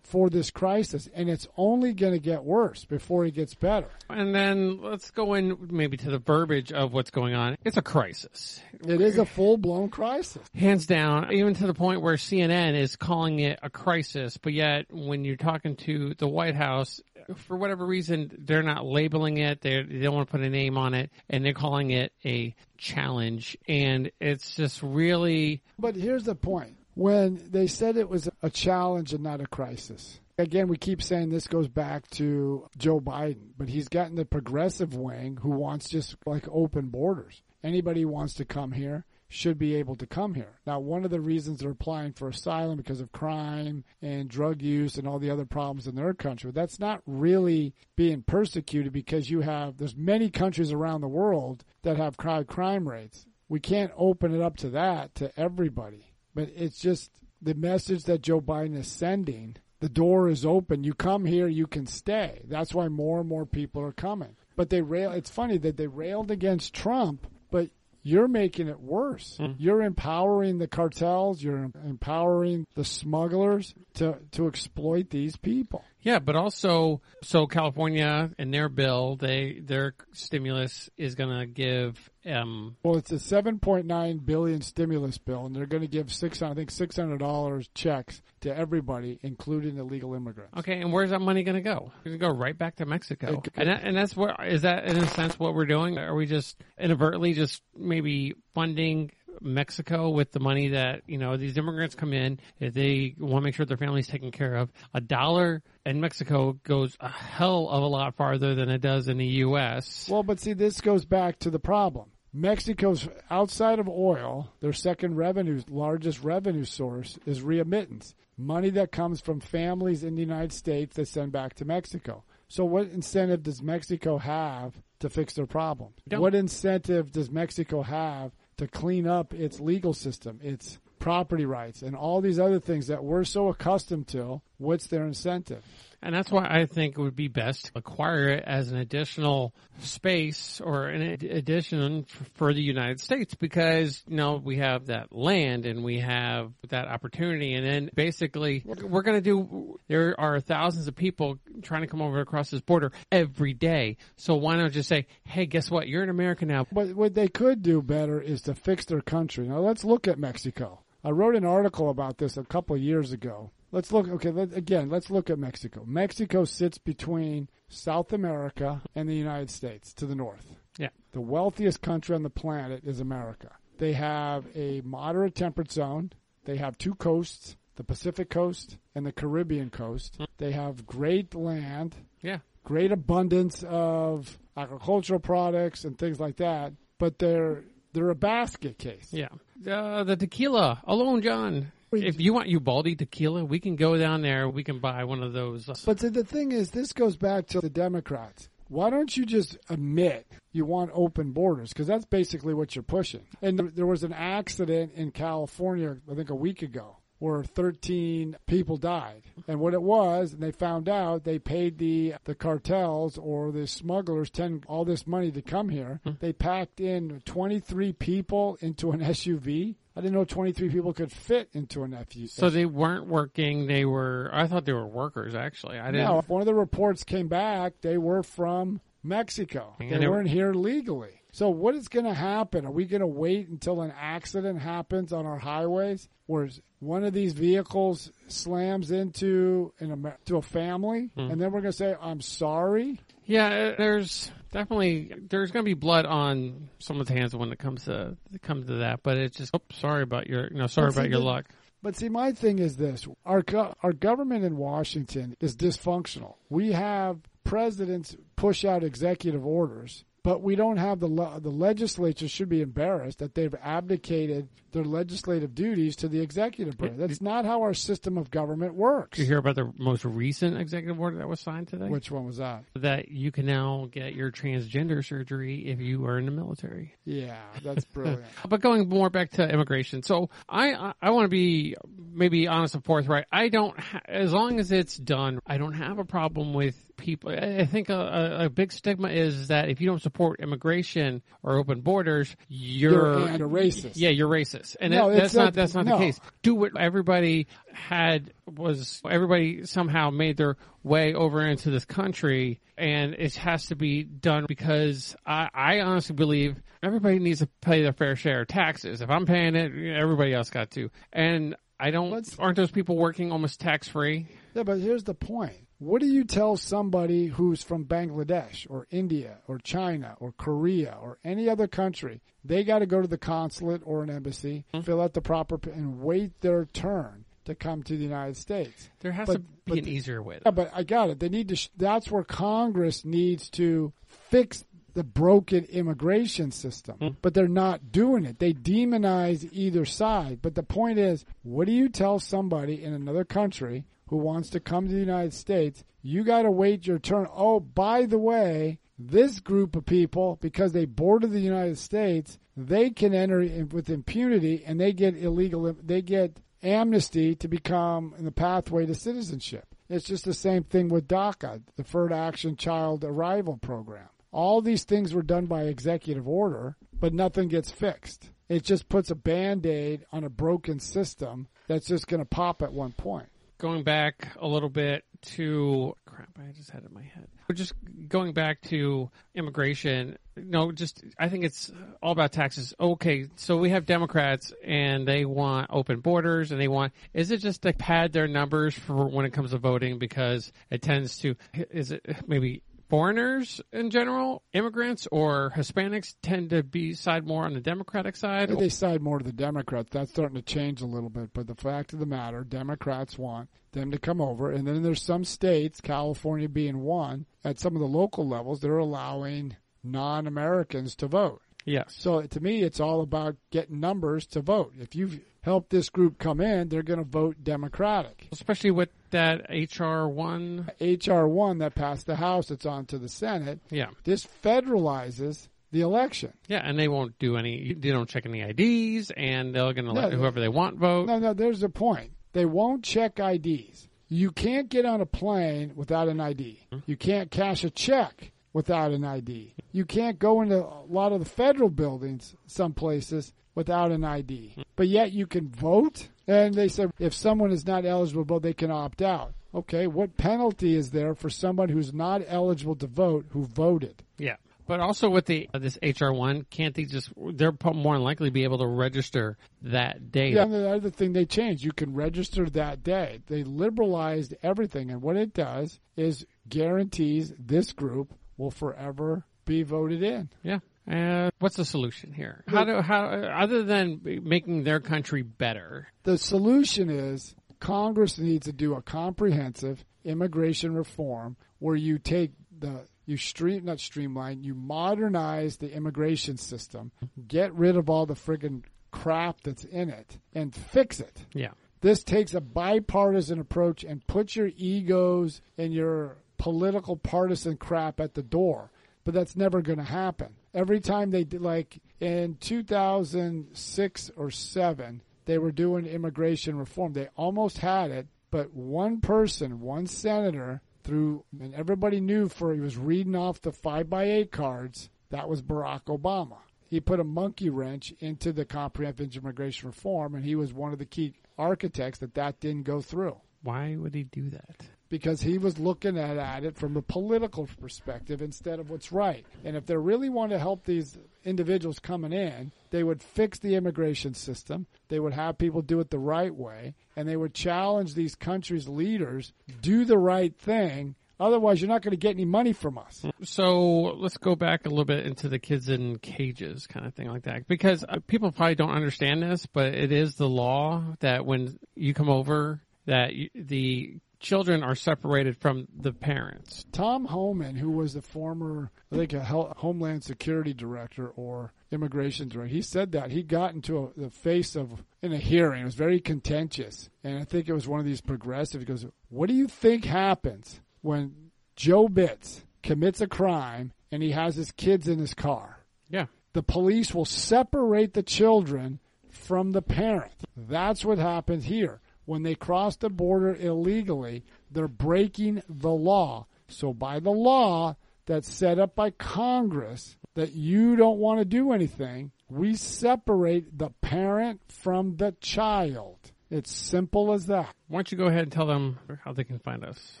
for 0.08 0.30
this 0.30 0.50
crisis, 0.50 1.08
and 1.14 1.28
it's 1.28 1.46
only 1.56 1.92
going 1.92 2.14
to 2.14 2.18
get 2.18 2.42
worse 2.42 2.84
before 2.84 3.24
it 3.26 3.32
gets 3.32 3.54
better. 3.54 3.88
And 4.08 4.34
then 4.34 4.80
let's 4.80 5.10
go 5.10 5.34
in 5.34 5.68
maybe 5.70 5.96
to 5.98 6.10
the 6.10 6.18
verbiage 6.18 6.72
of 6.72 6.92
what's 6.92 7.10
going 7.10 7.34
on. 7.34 7.56
It's 7.64 7.76
a 7.76 7.82
crisis. 7.82 8.60
It 8.86 9.00
is 9.00 9.18
a 9.18 9.26
full 9.26 9.56
blown 9.56 9.90
crisis. 9.90 10.42
Hands 10.54 10.84
down, 10.86 11.32
even 11.32 11.54
to 11.54 11.66
the 11.66 11.74
point 11.74 12.00
where 12.00 12.14
CNN 12.14 12.74
is 12.74 12.96
calling 12.96 13.40
it 13.40 13.58
a 13.62 13.70
crisis, 13.70 14.36
but 14.36 14.52
yet 14.52 14.86
when 14.90 15.24
you're 15.24 15.36
talking 15.36 15.76
to 15.76 16.14
the 16.14 16.26
White 16.28 16.54
House, 16.54 17.00
for 17.36 17.56
whatever 17.56 17.84
reason, 17.84 18.30
they're 18.38 18.62
not 18.62 18.86
labeling 18.86 19.38
it. 19.38 19.60
They're, 19.60 19.84
they 19.84 19.98
don't 19.98 20.14
want 20.14 20.28
to 20.28 20.32
put 20.32 20.40
a 20.40 20.48
name 20.48 20.78
on 20.78 20.94
it, 20.94 21.10
and 21.28 21.44
they're 21.44 21.52
calling 21.52 21.90
it 21.90 22.12
a 22.24 22.54
challenge. 22.78 23.56
And 23.68 24.10
it's 24.20 24.54
just 24.54 24.82
really. 24.82 25.62
But 25.78 25.96
here's 25.96 26.24
the 26.24 26.34
point 26.34 26.76
when 26.98 27.40
they 27.48 27.68
said 27.68 27.96
it 27.96 28.08
was 28.08 28.28
a 28.42 28.50
challenge 28.50 29.14
and 29.14 29.22
not 29.22 29.40
a 29.40 29.46
crisis. 29.46 30.18
Again, 30.36 30.66
we 30.66 30.76
keep 30.76 31.00
saying 31.00 31.30
this 31.30 31.46
goes 31.46 31.68
back 31.68 32.10
to 32.12 32.66
Joe 32.76 32.98
Biden, 33.00 33.50
but 33.56 33.68
he's 33.68 33.88
gotten 33.88 34.16
the 34.16 34.24
progressive 34.24 34.96
wing 34.96 35.38
who 35.40 35.50
wants 35.50 35.88
just 35.88 36.16
like 36.26 36.46
open 36.50 36.88
borders. 36.88 37.40
Anybody 37.62 38.02
who 38.02 38.08
wants 38.08 38.34
to 38.34 38.44
come 38.44 38.72
here 38.72 39.04
should 39.28 39.58
be 39.58 39.76
able 39.76 39.94
to 39.94 40.06
come 40.08 40.34
here. 40.34 40.58
Now, 40.66 40.80
one 40.80 41.04
of 41.04 41.12
the 41.12 41.20
reasons 41.20 41.60
they're 41.60 41.70
applying 41.70 42.14
for 42.14 42.28
asylum 42.28 42.76
because 42.76 43.00
of 43.00 43.12
crime 43.12 43.84
and 44.02 44.28
drug 44.28 44.60
use 44.60 44.96
and 44.96 45.06
all 45.06 45.20
the 45.20 45.30
other 45.30 45.44
problems 45.44 45.86
in 45.86 45.94
their 45.94 46.14
country. 46.14 46.50
but 46.50 46.60
That's 46.60 46.80
not 46.80 47.02
really 47.06 47.74
being 47.94 48.22
persecuted 48.22 48.92
because 48.92 49.30
you 49.30 49.42
have 49.42 49.76
there's 49.76 49.96
many 49.96 50.30
countries 50.30 50.72
around 50.72 51.02
the 51.02 51.08
world 51.08 51.62
that 51.82 51.96
have 51.96 52.16
crime 52.16 52.88
rates. 52.88 53.24
We 53.48 53.60
can't 53.60 53.92
open 53.96 54.34
it 54.34 54.42
up 54.42 54.56
to 54.58 54.70
that 54.70 55.14
to 55.16 55.38
everybody. 55.38 56.07
But 56.38 56.50
it's 56.54 56.78
just 56.78 57.10
the 57.42 57.54
message 57.54 58.04
that 58.04 58.22
Joe 58.22 58.40
Biden 58.40 58.76
is 58.76 58.86
sending. 58.86 59.56
The 59.80 59.88
door 59.88 60.28
is 60.28 60.46
open. 60.46 60.84
You 60.84 60.94
come 60.94 61.24
here, 61.24 61.48
you 61.48 61.66
can 61.66 61.84
stay. 61.84 62.42
That's 62.44 62.72
why 62.72 62.86
more 62.86 63.18
and 63.18 63.28
more 63.28 63.44
people 63.44 63.82
are 63.82 63.90
coming. 63.90 64.36
But 64.54 64.70
they 64.70 64.80
rail. 64.80 65.10
It's 65.10 65.30
funny 65.30 65.58
that 65.58 65.76
they 65.76 65.88
railed 65.88 66.30
against 66.30 66.74
Trump, 66.74 67.26
but 67.50 67.70
you're 68.04 68.28
making 68.28 68.68
it 68.68 68.78
worse. 68.78 69.36
Mm. 69.40 69.56
You're 69.58 69.82
empowering 69.82 70.58
the 70.58 70.68
cartels. 70.68 71.42
You're 71.42 71.72
empowering 71.84 72.68
the 72.74 72.84
smugglers 72.84 73.74
to 73.94 74.18
to 74.30 74.46
exploit 74.46 75.10
these 75.10 75.36
people. 75.36 75.82
Yeah, 76.00 76.20
but 76.20 76.36
also, 76.36 77.00
so 77.22 77.46
California 77.46 78.30
and 78.38 78.54
their 78.54 78.68
bill, 78.68 79.16
they 79.16 79.60
their 79.62 79.94
stimulus 80.12 80.88
is 80.96 81.14
going 81.14 81.38
to 81.38 81.46
give. 81.46 82.10
Um, 82.24 82.76
well, 82.84 82.96
it's 82.96 83.10
a 83.10 83.18
seven 83.18 83.58
point 83.58 83.86
nine 83.86 84.18
billion 84.18 84.60
stimulus 84.62 85.18
bill, 85.18 85.46
and 85.46 85.56
they're 85.56 85.66
going 85.66 85.82
to 85.82 85.88
give 85.88 86.12
six, 86.12 86.40
I 86.40 86.54
think, 86.54 86.70
six 86.70 86.96
hundred 86.96 87.18
dollars 87.18 87.68
checks 87.74 88.22
to 88.42 88.56
everybody, 88.56 89.18
including 89.22 89.78
illegal 89.78 90.14
immigrants. 90.14 90.56
Okay, 90.58 90.80
and 90.80 90.92
where's 90.92 91.10
that 91.10 91.20
money 91.20 91.42
going 91.42 91.56
to 91.56 91.62
go? 91.62 91.92
It's 91.96 92.04
going 92.04 92.18
to 92.18 92.26
go 92.26 92.32
right 92.32 92.56
back 92.56 92.76
to 92.76 92.86
Mexico, 92.86 93.42
it, 93.44 93.52
and 93.56 93.68
that, 93.68 93.82
and 93.82 93.96
that's 93.96 94.16
what 94.16 94.36
is 94.46 94.62
that 94.62 94.84
in 94.84 94.98
a 94.98 95.08
sense 95.08 95.38
what 95.38 95.54
we're 95.54 95.66
doing? 95.66 95.98
Are 95.98 96.14
we 96.14 96.26
just 96.26 96.56
inadvertently 96.78 97.34
just 97.34 97.62
maybe 97.76 98.34
funding 98.54 99.10
Mexico 99.40 100.10
with 100.10 100.32
the 100.32 100.40
money 100.40 100.68
that, 100.68 101.02
you 101.06 101.18
know, 101.18 101.36
these 101.36 101.56
immigrants 101.56 101.94
come 101.94 102.12
in, 102.12 102.38
they 102.60 103.14
want 103.18 103.42
to 103.42 103.46
make 103.46 103.54
sure 103.54 103.66
their 103.66 103.76
family's 103.76 104.08
taken 104.08 104.30
care 104.30 104.54
of, 104.56 104.70
a 104.94 105.00
dollar 105.00 105.62
in 105.86 106.00
Mexico 106.00 106.52
goes 106.64 106.96
a 107.00 107.08
hell 107.08 107.68
of 107.68 107.82
a 107.82 107.86
lot 107.86 108.14
farther 108.16 108.54
than 108.54 108.68
it 108.68 108.80
does 108.80 109.08
in 109.08 109.18
the 109.18 109.26
U.S. 109.26 110.08
Well, 110.10 110.22
but 110.22 110.40
see, 110.40 110.52
this 110.52 110.80
goes 110.80 111.04
back 111.04 111.38
to 111.40 111.50
the 111.50 111.58
problem. 111.58 112.10
Mexico's 112.32 113.08
outside 113.30 113.78
of 113.78 113.88
oil, 113.88 114.52
their 114.60 114.74
second 114.74 115.16
revenue, 115.16 115.62
largest 115.68 116.22
revenue 116.22 116.64
source 116.64 117.18
is 117.24 117.42
remittance. 117.42 118.14
Money 118.36 118.70
that 118.70 118.92
comes 118.92 119.20
from 119.20 119.40
families 119.40 120.04
in 120.04 120.14
the 120.14 120.20
United 120.20 120.52
States 120.52 120.94
that 120.96 121.08
send 121.08 121.32
back 121.32 121.54
to 121.54 121.64
Mexico. 121.64 122.24
So 122.48 122.64
what 122.64 122.88
incentive 122.88 123.42
does 123.42 123.62
Mexico 123.62 124.18
have 124.18 124.74
to 125.00 125.08
fix 125.08 125.34
their 125.34 125.46
problem? 125.46 125.92
Don't. 126.06 126.20
What 126.20 126.34
incentive 126.34 127.12
does 127.12 127.30
Mexico 127.30 127.82
have 127.82 128.32
to 128.58 128.68
clean 128.68 129.06
up 129.06 129.32
its 129.32 129.58
legal 129.60 129.94
system, 129.94 130.38
its 130.42 130.78
property 130.98 131.46
rights, 131.46 131.82
and 131.82 131.96
all 131.96 132.20
these 132.20 132.38
other 132.38 132.60
things 132.60 132.88
that 132.88 133.02
we're 133.02 133.24
so 133.24 133.48
accustomed 133.48 134.06
to? 134.08 134.42
What's 134.58 134.88
their 134.88 135.06
incentive? 135.06 135.64
And 136.00 136.14
that's 136.14 136.30
why 136.30 136.46
I 136.48 136.66
think 136.66 136.96
it 136.96 137.00
would 137.00 137.16
be 137.16 137.26
best 137.26 137.66
to 137.66 137.72
acquire 137.74 138.28
it 138.28 138.44
as 138.46 138.70
an 138.70 138.78
additional 138.78 139.52
space 139.80 140.60
or 140.60 140.86
an 140.86 141.02
addition 141.02 142.06
for 142.34 142.54
the 142.54 142.62
United 142.62 143.00
States 143.00 143.34
because, 143.34 144.02
you 144.06 144.16
know, 144.16 144.36
we 144.36 144.58
have 144.58 144.86
that 144.86 145.12
land 145.12 145.66
and 145.66 145.82
we 145.82 145.98
have 145.98 146.52
that 146.68 146.86
opportunity. 146.86 147.54
And 147.54 147.66
then 147.66 147.90
basically 147.94 148.62
we're 148.64 149.02
going 149.02 149.16
to 149.16 149.20
do, 149.20 149.80
there 149.88 150.18
are 150.20 150.38
thousands 150.38 150.86
of 150.86 150.94
people 150.94 151.38
trying 151.62 151.82
to 151.82 151.88
come 151.88 152.00
over 152.00 152.20
across 152.20 152.50
this 152.50 152.60
border 152.60 152.92
every 153.10 153.52
day. 153.52 153.96
So 154.16 154.36
why 154.36 154.56
not 154.56 154.70
just 154.70 154.88
say, 154.88 155.06
hey, 155.24 155.46
guess 155.46 155.68
what? 155.68 155.88
You're 155.88 156.04
an 156.04 156.10
American 156.10 156.46
now. 156.46 156.66
But 156.70 156.94
what 156.94 157.14
they 157.14 157.26
could 157.26 157.62
do 157.62 157.82
better 157.82 158.20
is 158.20 158.42
to 158.42 158.54
fix 158.54 158.84
their 158.84 159.00
country. 159.00 159.48
Now 159.48 159.58
let's 159.58 159.84
look 159.84 160.06
at 160.06 160.18
Mexico. 160.18 160.80
I 161.02 161.10
wrote 161.10 161.34
an 161.34 161.44
article 161.44 161.90
about 161.90 162.18
this 162.18 162.36
a 162.36 162.44
couple 162.44 162.76
of 162.76 162.82
years 162.82 163.12
ago. 163.12 163.50
Let's 163.70 163.92
look. 163.92 164.08
Okay, 164.08 164.30
let, 164.30 164.56
again, 164.56 164.88
let's 164.88 165.10
look 165.10 165.28
at 165.30 165.38
Mexico. 165.38 165.84
Mexico 165.86 166.44
sits 166.44 166.78
between 166.78 167.48
South 167.68 168.12
America 168.12 168.80
and 168.94 169.08
the 169.08 169.14
United 169.14 169.50
States 169.50 169.92
to 169.94 170.06
the 170.06 170.14
north. 170.14 170.46
Yeah. 170.78 170.88
The 171.12 171.20
wealthiest 171.20 171.82
country 171.82 172.14
on 172.14 172.22
the 172.22 172.30
planet 172.30 172.82
is 172.84 173.00
America. 173.00 173.50
They 173.78 173.92
have 173.92 174.44
a 174.54 174.80
moderate 174.84 175.34
temperate 175.34 175.70
zone. 175.70 176.12
They 176.44 176.56
have 176.56 176.78
two 176.78 176.94
coasts, 176.94 177.56
the 177.76 177.84
Pacific 177.84 178.30
coast 178.30 178.78
and 178.94 179.04
the 179.04 179.12
Caribbean 179.12 179.70
coast. 179.70 180.18
They 180.38 180.52
have 180.52 180.86
great 180.86 181.34
land, 181.34 181.94
Yeah. 182.22 182.38
great 182.64 182.90
abundance 182.90 183.62
of 183.68 184.38
agricultural 184.56 185.20
products 185.20 185.84
and 185.84 185.96
things 185.98 186.18
like 186.18 186.36
that, 186.36 186.72
but 186.98 187.18
they're 187.18 187.64
they're 187.92 188.10
a 188.10 188.14
basket 188.14 188.78
case. 188.78 189.12
Yeah. 189.12 189.28
Uh, 189.66 190.04
the 190.04 190.16
tequila 190.16 190.82
alone, 190.86 191.22
John. 191.22 191.72
If 191.92 192.20
you 192.20 192.34
want 192.34 192.48
Ubaldi 192.48 192.96
tequila, 192.96 193.44
we 193.44 193.60
can 193.60 193.76
go 193.76 193.96
down 193.96 194.22
there. 194.22 194.48
We 194.48 194.64
can 194.64 194.78
buy 194.78 195.04
one 195.04 195.22
of 195.22 195.32
those. 195.32 195.66
But 195.84 195.98
the, 195.98 196.10
the 196.10 196.24
thing 196.24 196.52
is, 196.52 196.70
this 196.70 196.92
goes 196.92 197.16
back 197.16 197.46
to 197.48 197.60
the 197.60 197.70
Democrats. 197.70 198.48
Why 198.68 198.90
don't 198.90 199.16
you 199.16 199.24
just 199.24 199.56
admit 199.70 200.26
you 200.52 200.66
want 200.66 200.90
open 200.92 201.32
borders? 201.32 201.70
Because 201.70 201.86
that's 201.86 202.04
basically 202.04 202.52
what 202.52 202.76
you're 202.76 202.82
pushing. 202.82 203.22
And 203.40 203.58
there, 203.58 203.68
there 203.68 203.86
was 203.86 204.04
an 204.04 204.12
accident 204.12 204.92
in 204.94 205.10
California, 205.10 205.96
I 206.10 206.14
think 206.14 206.28
a 206.28 206.34
week 206.34 206.60
ago, 206.60 206.98
where 207.18 207.42
13 207.42 208.36
people 208.46 208.76
died. 208.76 209.22
And 209.46 209.58
what 209.60 209.74
it 209.74 209.82
was, 209.82 210.34
and 210.34 210.42
they 210.42 210.52
found 210.52 210.88
out, 210.88 211.24
they 211.24 211.38
paid 211.38 211.78
the 211.78 212.14
the 212.24 212.34
cartels 212.34 213.18
or 213.18 213.50
the 213.50 213.66
smugglers 213.66 214.30
10 214.30 214.64
all 214.66 214.84
this 214.84 215.06
money 215.06 215.30
to 215.32 215.42
come 215.42 215.68
here. 215.68 216.00
Mm-hmm. 216.04 216.18
They 216.20 216.32
packed 216.32 216.80
in 216.80 217.22
23 217.24 217.92
people 217.94 218.58
into 218.60 218.90
an 218.92 219.00
SUV. 219.00 219.76
I 219.98 220.00
didn't 220.00 220.14
know 220.14 220.24
23 220.24 220.68
people 220.68 220.92
could 220.92 221.10
fit 221.10 221.48
into 221.54 221.82
an 221.82 221.90
SUV. 221.90 222.30
So 222.30 222.48
they 222.50 222.64
weren't 222.66 223.08
working. 223.08 223.66
They 223.66 223.84
were. 223.84 224.30
I 224.32 224.46
thought 224.46 224.64
they 224.64 224.72
were 224.72 224.86
workers. 224.86 225.34
Actually, 225.34 225.80
I 225.80 225.90
didn't. 225.90 226.06
No, 226.06 226.22
one 226.28 226.40
of 226.40 226.46
the 226.46 226.54
reports 226.54 227.02
came 227.02 227.26
back. 227.26 227.80
They 227.80 227.98
were 227.98 228.22
from 228.22 228.80
Mexico. 229.02 229.74
And 229.80 229.90
they 229.90 229.96
they 229.98 230.06
were- 230.06 230.16
weren't 230.16 230.28
here 230.28 230.52
legally. 230.54 231.10
So 231.32 231.50
what 231.50 231.74
is 231.74 231.88
going 231.88 232.06
to 232.06 232.14
happen? 232.14 232.64
Are 232.64 232.70
we 232.70 232.84
going 232.86 233.00
to 233.00 233.06
wait 233.06 233.48
until 233.48 233.82
an 233.82 233.92
accident 234.00 234.60
happens 234.60 235.12
on 235.12 235.26
our 235.26 235.38
highways, 235.38 236.08
where 236.26 236.48
one 236.80 237.04
of 237.04 237.12
these 237.12 237.32
vehicles 237.32 238.10
slams 238.28 238.90
into 238.92 239.72
an 239.80 240.12
to 240.26 240.36
a 240.36 240.42
family, 240.42 241.10
Hmm. 241.16 241.30
and 241.32 241.40
then 241.40 241.50
we're 241.52 241.60
going 241.60 241.72
to 241.72 241.76
say, 241.76 241.94
"I'm 242.00 242.20
sorry"? 242.20 243.00
Yeah, 243.28 243.74
there's 243.76 244.32
definitely 244.52 245.12
there's 245.28 245.50
going 245.50 245.62
to 245.64 245.68
be 245.68 245.74
blood 245.74 246.06
on 246.06 246.70
someone's 246.78 247.10
hands 247.10 247.36
when 247.36 247.52
it 247.52 247.58
comes 247.58 247.84
to 247.84 248.16
it 248.32 248.40
comes 248.42 248.66
to 248.66 248.76
that. 248.78 249.02
But 249.02 249.18
it's 249.18 249.36
just, 249.36 249.54
oh, 249.54 249.60
sorry 249.72 250.02
about 250.02 250.26
your, 250.26 250.48
you 250.50 250.58
know, 250.58 250.66
sorry 250.66 250.88
about 250.88 251.10
your 251.10 251.20
the- 251.20 251.24
luck. 251.24 251.44
But 251.82 251.94
see, 251.94 252.08
my 252.08 252.32
thing 252.32 252.58
is 252.58 252.76
this: 252.76 253.06
our 253.24 253.42
go- 253.42 253.74
our 253.84 253.92
government 253.92 254.44
in 254.44 254.56
Washington 254.56 255.36
is 255.40 255.56
dysfunctional. 255.56 256.34
We 256.48 256.72
have 256.72 257.18
presidents 257.44 258.16
push 258.34 258.64
out 258.64 258.82
executive 258.82 259.46
orders, 259.46 260.04
but 260.28 260.42
we 260.42 260.56
don't 260.56 260.76
have 260.76 261.00
the 261.00 261.06
le- 261.06 261.40
the 261.40 261.48
legislature 261.48 262.28
should 262.28 262.50
be 262.50 262.60
embarrassed 262.60 263.20
that 263.20 263.34
they've 263.34 263.54
abdicated 263.62 264.46
their 264.72 264.84
legislative 264.84 265.54
duties 265.54 265.96
to 265.96 266.06
the 266.06 266.20
executive 266.20 266.76
branch. 266.76 266.98
That's 266.98 267.22
not 267.22 267.46
how 267.46 267.62
our 267.62 267.72
system 267.72 268.18
of 268.18 268.30
government 268.30 268.74
works. 268.74 269.16
Did 269.16 269.22
you 269.22 269.28
hear 269.28 269.38
about 269.38 269.54
the 269.54 269.72
most 269.78 270.04
recent 270.04 270.58
executive 270.58 271.00
order 271.00 271.16
that 271.16 271.28
was 271.30 271.40
signed 271.40 271.68
today? 271.68 271.88
Which 271.88 272.10
one 272.10 272.26
was 272.26 272.36
that? 272.36 272.64
that 272.74 273.08
you 273.08 273.32
can 273.32 273.46
now 273.46 273.88
get 273.90 274.14
your 274.14 274.30
transgender 274.30 275.02
surgery 275.02 275.66
if 275.66 275.80
you 275.80 276.04
are 276.04 276.18
in 276.18 276.26
the 276.26 276.30
military. 276.30 276.94
Yeah, 277.06 277.38
that's 277.62 277.84
brilliant. 277.94 278.24
But 278.46 278.60
going 278.60 278.86
more 278.86 279.08
back 279.08 279.30
to 279.30 279.48
immigration, 279.48 280.02
so 280.02 280.28
I 280.46 280.74
I, 280.74 280.92
I 281.00 281.10
want 281.12 281.24
to 281.24 281.30
be 281.30 281.74
maybe 282.12 282.46
honest 282.48 282.74
and 282.74 282.84
forthright. 282.84 283.24
I 283.32 283.48
don't, 283.48 283.80
ha- 283.80 284.02
as 284.04 284.30
long 284.34 284.60
as 284.60 284.72
it's 284.72 284.98
done, 284.98 285.40
I 285.46 285.56
don't 285.56 285.72
have 285.72 285.98
a 285.98 286.04
problem 286.04 286.52
with 286.52 286.76
people. 286.98 287.30
I 287.30 287.64
think 287.64 287.88
a, 287.88 288.40
a, 288.44 288.50
big 288.50 288.70
stigma 288.72 289.08
is 289.08 289.48
that 289.48 289.70
if 289.70 289.80
you 289.80 289.86
don't 289.86 290.02
support 290.02 290.40
immigration 290.40 291.22
or 291.42 291.56
open 291.56 291.80
borders, 291.80 292.36
you're, 292.48 293.28
You're 293.38 293.48
racist. 293.48 293.92
Yeah, 293.94 294.10
you're 294.10 294.28
racist, 294.28 294.76
and 294.80 294.92
No, 294.92 295.10
that- 295.10 295.16
that's 295.20 295.34
not 295.34 295.44
not- 295.44 295.54
that's 295.54 295.74
not 295.74 295.86
no. 295.86 295.92
the 295.98 296.04
case. 296.04 296.20
Do 296.42 296.54
what 296.54 296.76
everybody 296.78 297.46
had 297.72 298.32
was 298.46 299.00
everybody 299.08 299.64
somehow 299.64 300.10
made 300.10 300.36
their 300.36 300.56
way 300.82 301.14
over 301.14 301.40
into 301.46 301.70
this 301.70 301.84
country, 301.86 302.60
and 302.76 303.14
it 303.14 303.34
has 303.36 303.66
to 303.66 303.76
be 303.76 304.02
done 304.04 304.44
because 304.46 305.16
I, 305.24 305.48
I 305.54 305.80
honestly 305.80 306.14
believe 306.14 306.56
everybody 306.82 307.18
needs 307.18 307.38
to 307.40 307.48
pay 307.62 307.82
their 307.82 307.92
fair 307.92 308.16
share 308.16 308.42
of 308.42 308.48
taxes. 308.48 309.00
If 309.00 309.08
I'm 309.10 309.24
paying 309.26 309.54
it, 309.56 309.72
everybody 309.96 310.34
else 310.34 310.50
got 310.50 310.70
to, 310.72 310.90
and 311.12 311.56
I 311.80 311.90
don't. 311.92 312.10
Let's- 312.10 312.38
aren't 312.38 312.56
those 312.56 312.70
people 312.72 312.96
working 312.96 313.30
almost 313.32 313.60
tax 313.60 313.86
free? 313.88 314.26
Yeah, 314.54 314.64
but 314.64 314.78
here's 314.80 315.04
the 315.04 315.14
point. 315.14 315.54
What 315.78 316.00
do 316.00 316.08
you 316.08 316.24
tell 316.24 316.56
somebody 316.56 317.26
who's 317.26 317.62
from 317.62 317.84
Bangladesh 317.84 318.66
or 318.68 318.88
India 318.90 319.38
or 319.46 319.58
China 319.58 320.16
or 320.18 320.32
Korea 320.32 320.98
or 321.00 321.18
any 321.24 321.48
other 321.48 321.68
country? 321.68 322.20
They 322.44 322.64
got 322.64 322.80
to 322.80 322.86
go 322.86 323.00
to 323.00 323.06
the 323.06 323.16
consulate 323.18 323.82
or 323.84 324.02
an 324.02 324.10
embassy, 324.10 324.64
mm-hmm. 324.74 324.84
fill 324.84 325.00
out 325.00 325.14
the 325.14 325.20
proper, 325.20 325.58
and 325.70 326.00
wait 326.00 326.40
their 326.40 326.64
turn 326.64 327.24
to 327.44 327.54
come 327.54 327.84
to 327.84 327.96
the 327.96 328.02
United 328.02 328.36
States. 328.36 328.90
There 329.00 329.12
has 329.12 329.28
But- 329.28 329.36
to 329.36 329.72
be 329.72 329.78
an 329.78 329.88
easier 329.88 330.20
way. 330.20 330.40
Yeah, 330.44 330.50
but 330.50 330.70
I 330.74 330.82
got 330.82 331.10
it. 331.10 331.20
They 331.20 331.28
need 331.28 331.48
to. 331.48 331.56
Sh- 331.56 331.70
that's 331.76 332.10
where 332.10 332.24
Congress 332.24 333.04
needs 333.04 333.48
to 333.50 333.92
fix 334.08 334.64
the 334.94 335.04
broken 335.04 335.64
immigration 335.66 336.50
system. 336.50 336.96
Mm-hmm. 336.98 337.14
But 337.22 337.34
they're 337.34 337.46
not 337.46 337.92
doing 337.92 338.24
it. 338.24 338.40
They 338.40 338.52
demonize 338.52 339.48
either 339.52 339.84
side. 339.84 340.40
But 340.42 340.56
the 340.56 340.64
point 340.64 340.98
is, 340.98 341.24
what 341.44 341.66
do 341.68 341.72
you 341.72 341.88
tell 341.88 342.18
somebody 342.18 342.82
in 342.82 342.92
another 342.92 343.24
country 343.24 343.84
who 344.08 344.16
wants 344.16 344.50
to 344.50 344.60
come 344.60 344.86
to 344.86 344.92
the 344.92 345.00
United 345.00 345.34
States? 345.34 345.84
You 346.02 346.24
got 346.24 346.42
to 346.42 346.50
wait 346.50 346.86
your 346.86 346.98
turn. 346.98 347.26
Oh, 347.34 347.60
by 347.60 348.06
the 348.06 348.18
way, 348.18 348.78
this 348.98 349.40
group 349.40 349.76
of 349.76 349.86
people, 349.86 350.38
because 350.40 350.72
they 350.72 350.84
border 350.84 351.26
the 351.26 351.40
United 351.40 351.78
States, 351.78 352.38
they 352.56 352.90
can 352.90 353.14
enter 353.14 353.40
with 353.70 353.90
impunity 353.90 354.64
and 354.66 354.80
they 354.80 354.92
get 354.92 355.16
illegal. 355.16 355.74
They 355.82 356.02
get 356.02 356.40
amnesty 356.62 357.34
to 357.36 357.48
become 357.48 358.14
in 358.18 358.24
the 358.24 358.32
pathway 358.32 358.86
to 358.86 358.94
citizenship. 358.94 359.66
It's 359.88 360.06
just 360.06 360.24
the 360.24 360.34
same 360.34 360.64
thing 360.64 360.88
with 360.88 361.08
DACA, 361.08 361.62
the 361.76 361.82
Deferred 361.82 362.12
Action 362.12 362.56
Child 362.56 363.04
Arrival 363.04 363.56
Program. 363.56 364.08
All 364.32 364.60
these 364.60 364.84
things 364.84 365.14
were 365.14 365.22
done 365.22 365.46
by 365.46 365.62
executive 365.62 366.28
order, 366.28 366.76
but 366.92 367.14
nothing 367.14 367.48
gets 367.48 367.70
fixed. 367.70 368.30
It 368.48 368.64
just 368.64 368.88
puts 368.88 369.10
a 369.10 369.14
band 369.14 369.64
aid 369.64 370.04
on 370.12 370.24
a 370.24 370.30
broken 370.30 370.80
system 370.80 371.48
that's 371.66 371.86
just 371.86 372.06
going 372.06 372.20
to 372.20 372.26
pop 372.26 372.62
at 372.62 372.72
one 372.72 372.92
point. 372.92 373.28
Going 373.58 373.82
back 373.82 374.28
a 374.40 374.46
little 374.46 374.68
bit 374.68 375.04
to 375.20 375.94
crap 376.06 376.30
i 376.38 376.52
just 376.52 376.70
had 376.70 376.82
it 376.82 376.88
in 376.88 376.94
my 376.94 377.02
head. 377.02 377.28
Just 377.52 377.72
going 378.08 378.32
back 378.32 378.60
to 378.62 379.10
immigration. 379.34 380.16
No 380.36 380.70
just 380.70 381.02
i 381.18 381.28
think 381.28 381.44
it's 381.44 381.72
all 382.02 382.12
about 382.12 382.32
taxes. 382.32 382.74
Okay 382.78 383.28
so 383.36 383.56
we 383.56 383.70
have 383.70 383.84
democrats 383.86 384.52
and 384.64 385.06
they 385.06 385.24
want 385.24 385.70
open 385.70 386.00
borders 386.00 386.52
and 386.52 386.60
they 386.60 386.68
want 386.68 386.92
is 387.14 387.30
it 387.30 387.38
just 387.38 387.62
to 387.62 387.72
pad 387.72 388.12
their 388.12 388.28
numbers 388.28 388.74
for 388.74 389.06
when 389.06 389.26
it 389.26 389.32
comes 389.32 389.50
to 389.50 389.58
voting? 389.58 389.98
Because 389.98 390.52
it 390.70 390.82
tends 390.82 391.18
to 391.18 391.34
is 391.54 391.90
it 391.90 392.04
maybe 392.26 392.62
foreigners 392.88 393.60
in 393.72 393.90
general, 393.90 394.42
immigrants 394.52 395.06
or 395.10 395.52
Hispanics 395.54 396.14
tend 396.22 396.50
to 396.50 396.62
be 396.62 396.94
side 396.94 397.26
more 397.26 397.44
on 397.44 397.54
the 397.54 397.60
Democratic 397.60 398.16
side? 398.16 398.50
They 398.50 398.68
side 398.68 399.02
more 399.02 399.18
to 399.18 399.24
the 399.24 399.32
Democrats. 399.32 399.90
That's 399.92 400.10
starting 400.10 400.36
to 400.36 400.42
change 400.42 400.80
a 400.80 400.86
little 400.86 401.10
bit. 401.10 401.30
But 401.32 401.46
the 401.46 401.54
fact 401.54 401.92
of 401.92 401.98
the 401.98 402.06
matter, 402.06 402.44
Democrats 402.44 403.18
want 403.18 403.48
them 403.72 403.90
to 403.90 403.98
come 403.98 404.20
over. 404.20 404.50
And 404.50 404.66
then 404.66 404.82
there's 404.82 405.02
some 405.02 405.24
states, 405.24 405.80
California 405.80 406.48
being 406.48 406.80
one, 406.80 407.26
at 407.44 407.58
some 407.58 407.74
of 407.74 407.80
the 407.80 407.88
local 407.88 408.26
levels, 408.26 408.60
they're 408.60 408.78
allowing 408.78 409.56
non 409.82 410.26
Americans 410.26 410.96
to 410.96 411.06
vote. 411.06 411.42
Yes. 411.68 411.94
So 411.96 412.22
to 412.22 412.40
me, 412.40 412.62
it's 412.62 412.80
all 412.80 413.00
about 413.00 413.36
getting 413.50 413.80
numbers 413.80 414.26
to 414.28 414.40
vote. 414.40 414.72
If 414.78 414.94
you've 414.94 415.20
helped 415.42 415.70
this 415.70 415.88
group 415.88 416.18
come 416.18 416.40
in, 416.40 416.68
they're 416.68 416.82
going 416.82 416.98
to 416.98 417.04
vote 417.04 417.36
Democratic. 417.42 418.28
Especially 418.32 418.70
with 418.70 418.90
that 419.10 419.46
HR 419.50 420.06
one. 420.06 420.70
HR 420.80 421.26
one 421.26 421.58
that 421.58 421.74
passed 421.74 422.06
the 422.06 422.16
House, 422.16 422.50
it's 422.50 422.66
on 422.66 422.86
to 422.86 422.98
the 422.98 423.08
Senate. 423.08 423.60
Yeah. 423.70 423.88
This 424.04 424.26
federalizes 424.42 425.48
the 425.70 425.80
election. 425.82 426.32
Yeah, 426.48 426.60
and 426.64 426.78
they 426.78 426.88
won't 426.88 427.18
do 427.18 427.36
any. 427.36 427.74
They 427.74 427.90
don't 427.90 428.08
check 428.08 428.26
any 428.26 428.40
IDs, 428.40 429.10
and 429.10 429.54
they're 429.54 429.72
going 429.72 429.84
to 429.84 429.92
let 429.92 430.12
No, 430.12 430.18
whoever 430.18 430.40
they 430.40 430.48
want 430.48 430.78
vote. 430.78 431.06
No, 431.06 431.18
no, 431.18 431.34
there's 431.34 431.62
a 431.62 431.68
point. 431.68 432.12
They 432.32 432.46
won't 432.46 432.84
check 432.84 433.18
IDs. 433.18 433.88
You 434.08 434.30
can't 434.30 434.68
get 434.68 434.86
on 434.86 435.00
a 435.00 435.06
plane 435.06 435.72
without 435.74 436.08
an 436.08 436.20
ID. 436.20 436.66
Mm-hmm. 436.72 436.90
You 436.90 436.96
can't 436.96 437.30
cash 437.30 437.64
a 437.64 437.70
check 437.70 438.32
without 438.52 438.92
an 438.92 439.04
ID. 439.04 439.54
You 439.72 439.84
can't 439.84 440.18
go 440.18 440.42
into 440.42 440.64
a 440.64 440.84
lot 440.88 441.12
of 441.12 441.20
the 441.20 441.28
federal 441.28 441.70
buildings, 441.70 442.34
some 442.46 442.72
places, 442.72 443.32
without 443.54 443.90
an 443.90 444.04
ID. 444.04 444.54
But 444.76 444.88
yet 444.88 445.12
you 445.12 445.26
can 445.26 445.48
vote. 445.48 446.08
And 446.26 446.54
they 446.54 446.68
said 446.68 446.90
if 446.98 447.14
someone 447.14 447.50
is 447.50 447.66
not 447.66 447.84
eligible 447.84 448.24
to 448.24 448.28
vote, 448.28 448.42
they 448.42 448.52
can 448.52 448.70
opt 448.70 449.02
out. 449.02 449.34
Okay, 449.54 449.86
what 449.86 450.16
penalty 450.16 450.74
is 450.74 450.90
there 450.90 451.14
for 451.14 451.30
someone 451.30 451.70
who's 451.70 451.92
not 451.92 452.22
eligible 452.26 452.76
to 452.76 452.86
vote 452.86 453.26
who 453.30 453.44
voted? 453.46 454.02
Yeah. 454.18 454.36
But 454.68 454.80
also 454.80 455.08
with 455.08 455.24
the 455.24 455.48
uh, 455.54 455.58
this 455.58 455.78
HR 455.82 456.10
one, 456.10 456.44
can't 456.50 456.74
they 456.74 456.84
just? 456.84 457.10
They're 457.16 457.54
more 457.64 457.94
than 457.94 458.04
likely 458.04 458.28
be 458.28 458.44
able 458.44 458.58
to 458.58 458.66
register 458.66 459.38
that 459.62 460.12
day. 460.12 460.32
Yeah, 460.32 460.44
the 460.44 460.70
other 460.70 460.90
thing 460.90 461.14
they 461.14 461.24
changed, 461.24 461.64
you 461.64 461.72
can 461.72 461.94
register 461.94 462.50
that 462.50 462.84
day. 462.84 463.20
They 463.28 463.44
liberalized 463.44 464.34
everything, 464.42 464.90
and 464.90 465.00
what 465.00 465.16
it 465.16 465.32
does 465.32 465.80
is 465.96 466.26
guarantees 466.50 467.32
this 467.38 467.72
group 467.72 468.12
will 468.38 468.50
forever 468.50 469.26
be 469.44 469.62
voted 469.62 470.02
in. 470.02 470.30
Yeah. 470.42 470.60
Uh, 470.90 471.30
what's 471.38 471.56
the 471.56 471.66
solution 471.66 472.12
here? 472.14 472.44
How 472.48 472.64
do 472.64 472.80
how 472.80 473.04
other 473.04 473.62
than 473.62 474.00
making 474.22 474.64
their 474.64 474.80
country 474.80 475.20
better? 475.20 475.88
The 476.04 476.16
solution 476.16 476.88
is 476.88 477.34
Congress 477.60 478.18
needs 478.18 478.46
to 478.46 478.52
do 478.52 478.74
a 478.74 478.80
comprehensive 478.80 479.84
immigration 480.04 480.74
reform 480.74 481.36
where 481.58 481.76
you 481.76 481.98
take 481.98 482.32
the 482.58 482.86
you 483.04 483.16
stream 483.16 483.64
not 483.64 483.80
streamline, 483.80 484.42
you 484.42 484.54
modernize 484.54 485.56
the 485.56 485.72
immigration 485.72 486.36
system, 486.36 486.92
get 487.26 487.54
rid 487.54 487.76
of 487.76 487.90
all 487.90 488.06
the 488.06 488.14
friggin' 488.14 488.62
crap 488.90 489.40
that's 489.42 489.64
in 489.64 489.90
it, 489.90 490.18
and 490.34 490.54
fix 490.54 491.00
it. 491.00 491.26
Yeah. 491.32 491.52
This 491.80 492.02
takes 492.02 492.34
a 492.34 492.40
bipartisan 492.40 493.38
approach 493.38 493.84
and 493.84 494.06
put 494.06 494.36
your 494.36 494.50
egos 494.56 495.40
and 495.56 495.72
your 495.72 496.18
political 496.38 496.96
partisan 496.96 497.56
crap 497.56 498.00
at 498.00 498.14
the 498.14 498.22
door. 498.22 498.70
But 499.04 499.14
that's 499.14 499.36
never 499.36 499.62
going 499.62 499.78
to 499.78 499.84
happen. 499.84 500.34
Every 500.54 500.80
time 500.80 501.10
they 501.10 501.24
did, 501.24 501.40
like 501.40 501.80
in 502.00 502.36
2006 502.40 504.10
or 504.16 504.30
7, 504.30 505.02
they 505.24 505.38
were 505.38 505.52
doing 505.52 505.86
immigration 505.86 506.56
reform. 506.56 506.92
They 506.92 507.08
almost 507.16 507.58
had 507.58 507.90
it, 507.90 508.06
but 508.30 508.52
one 508.52 509.00
person, 509.00 509.60
one 509.60 509.86
senator, 509.86 510.60
through, 510.82 511.24
and 511.38 511.54
everybody 511.54 512.00
knew 512.00 512.28
for 512.28 512.54
he 512.54 512.60
was 512.60 512.78
reading 512.78 513.14
off 513.14 513.40
the 513.40 513.52
5 513.52 513.90
by 513.90 514.04
8 514.04 514.32
cards, 514.32 514.88
that 515.10 515.28
was 515.28 515.42
Barack 515.42 515.84
Obama. 515.84 516.38
He 516.66 516.80
put 516.80 517.00
a 517.00 517.04
monkey 517.04 517.50
wrench 517.50 517.94
into 518.00 518.32
the 518.32 518.44
comprehensive 518.44 519.22
immigration 519.22 519.68
reform, 519.68 520.14
and 520.14 520.24
he 520.24 520.34
was 520.34 520.52
one 520.52 520.72
of 520.72 520.78
the 520.78 520.84
key 520.84 521.14
architects 521.38 521.98
that 522.00 522.14
that 522.14 522.40
didn't 522.40 522.64
go 522.64 522.80
through 522.80 523.16
Why 523.42 523.76
would 523.76 523.94
he 523.94 524.04
do 524.04 524.30
that? 524.30 524.66
Because 524.88 525.20
he 525.20 525.38
was 525.38 525.58
looking 525.58 525.98
at, 525.98 526.16
at 526.16 526.44
it 526.44 526.56
from 526.56 526.76
a 526.76 526.82
political 526.82 527.48
perspective 527.60 528.22
instead 528.22 528.58
of 528.58 528.70
what's 528.70 528.92
right. 528.92 529.24
And 529.44 529.56
if 529.56 529.66
they 529.66 529.76
really 529.76 530.08
want 530.08 530.30
to 530.32 530.38
help 530.38 530.64
these 530.64 530.98
individuals 531.24 531.78
coming 531.78 532.12
in, 532.12 532.52
they 532.70 532.82
would 532.82 533.02
fix 533.02 533.38
the 533.38 533.54
immigration 533.54 534.14
system. 534.14 534.66
They 534.88 535.00
would 535.00 535.12
have 535.12 535.38
people 535.38 535.62
do 535.62 535.80
it 535.80 535.90
the 535.90 535.98
right 535.98 536.34
way, 536.34 536.74
and 536.96 537.08
they 537.08 537.16
would 537.16 537.34
challenge 537.34 537.94
these 537.94 538.14
countries' 538.14 538.68
leaders 538.68 539.32
do 539.60 539.84
the 539.84 539.98
right 539.98 540.34
thing. 540.36 540.94
Otherwise, 541.20 541.60
you're 541.60 541.68
not 541.68 541.82
going 541.82 541.90
to 541.90 541.96
get 541.96 542.14
any 542.14 542.24
money 542.24 542.52
from 542.52 542.78
us. 542.78 543.04
So 543.24 543.96
let's 543.98 544.16
go 544.16 544.36
back 544.36 544.66
a 544.66 544.68
little 544.68 544.84
bit 544.84 545.04
into 545.04 545.28
the 545.28 545.40
kids 545.40 545.68
in 545.68 545.98
cages 545.98 546.68
kind 546.68 546.86
of 546.86 546.94
thing 546.94 547.08
like 547.08 547.24
that. 547.24 547.48
Because 547.48 547.84
uh, 547.88 547.98
people 548.06 548.30
probably 548.30 548.54
don't 548.54 548.70
understand 548.70 549.22
this, 549.22 549.44
but 549.46 549.74
it 549.74 549.90
is 549.90 550.14
the 550.14 550.28
law 550.28 550.94
that 551.00 551.26
when 551.26 551.58
you 551.74 551.92
come 551.92 552.08
over, 552.08 552.60
that 552.86 553.10
the 553.34 553.96
children 554.20 554.62
are 554.62 554.74
separated 554.74 555.36
from 555.36 555.68
the 555.76 555.92
parents. 555.92 556.64
Tom 556.72 557.06
Homan, 557.06 557.56
who 557.56 557.70
was 557.70 557.94
the 557.94 558.02
former, 558.02 558.70
I 558.92 558.96
think, 558.96 559.12
a 559.12 559.22
Homeland 559.22 560.04
Security 560.04 560.52
Director 560.52 561.08
or 561.08 561.52
Immigration 561.70 562.28
Director, 562.28 562.54
he 562.54 562.62
said 562.62 562.92
that 562.92 563.10
he 563.10 563.22
got 563.22 563.54
into 563.54 563.78
a, 563.78 564.00
the 564.00 564.10
face 564.10 564.56
of 564.56 564.84
in 565.02 565.12
a 565.12 565.18
hearing. 565.18 565.62
It 565.62 565.66
was 565.66 565.74
very 565.74 566.00
contentious, 566.00 566.90
and 567.04 567.18
I 567.18 567.24
think 567.24 567.48
it 567.48 567.52
was 567.52 567.68
one 567.68 567.80
of 567.80 567.86
these 567.86 568.00
progressive. 568.00 568.60
He 568.60 568.66
goes, 568.66 568.86
"What 569.08 569.28
do 569.28 569.34
you 569.34 569.46
think 569.46 569.84
happens 569.84 570.60
when 570.82 571.30
Joe 571.56 571.88
Bitz 571.88 572.42
commits 572.62 573.00
a 573.00 573.06
crime 573.06 573.72
and 573.92 574.02
he 574.02 574.10
has 574.10 574.36
his 574.36 574.50
kids 574.52 574.88
in 574.88 574.98
his 574.98 575.14
car? 575.14 575.64
Yeah. 575.88 576.06
The 576.32 576.42
police 576.42 576.94
will 576.94 577.04
separate 577.04 577.94
the 577.94 578.02
children 578.02 578.80
from 579.10 579.52
the 579.52 579.62
parent. 579.62 580.24
That's 580.36 580.84
what 580.84 580.98
happens 580.98 581.44
here." 581.44 581.80
When 582.08 582.22
they 582.22 582.34
cross 582.34 582.74
the 582.76 582.88
border 582.88 583.36
illegally, 583.36 584.24
they're 584.50 584.66
breaking 584.66 585.42
the 585.46 585.68
law. 585.68 586.26
So, 586.48 586.72
by 586.72 587.00
the 587.00 587.10
law 587.10 587.76
that's 588.06 588.32
set 588.32 588.58
up 588.58 588.74
by 588.74 588.92
Congress 588.92 589.98
that 590.14 590.32
you 590.32 590.74
don't 590.74 590.98
want 591.00 591.18
to 591.18 591.26
do 591.26 591.52
anything, 591.52 592.12
we 592.30 592.54
separate 592.54 593.58
the 593.58 593.68
parent 593.82 594.40
from 594.48 594.96
the 594.96 595.16
child. 595.20 595.98
It's 596.30 596.50
simple 596.50 597.12
as 597.12 597.26
that. 597.26 597.54
Why 597.66 597.76
don't 597.76 597.92
you 597.92 597.98
go 597.98 598.06
ahead 598.06 598.22
and 598.22 598.32
tell 598.32 598.46
them 598.46 598.78
how 599.04 599.12
they 599.12 599.24
can 599.24 599.38
find 599.38 599.62
us? 599.62 600.00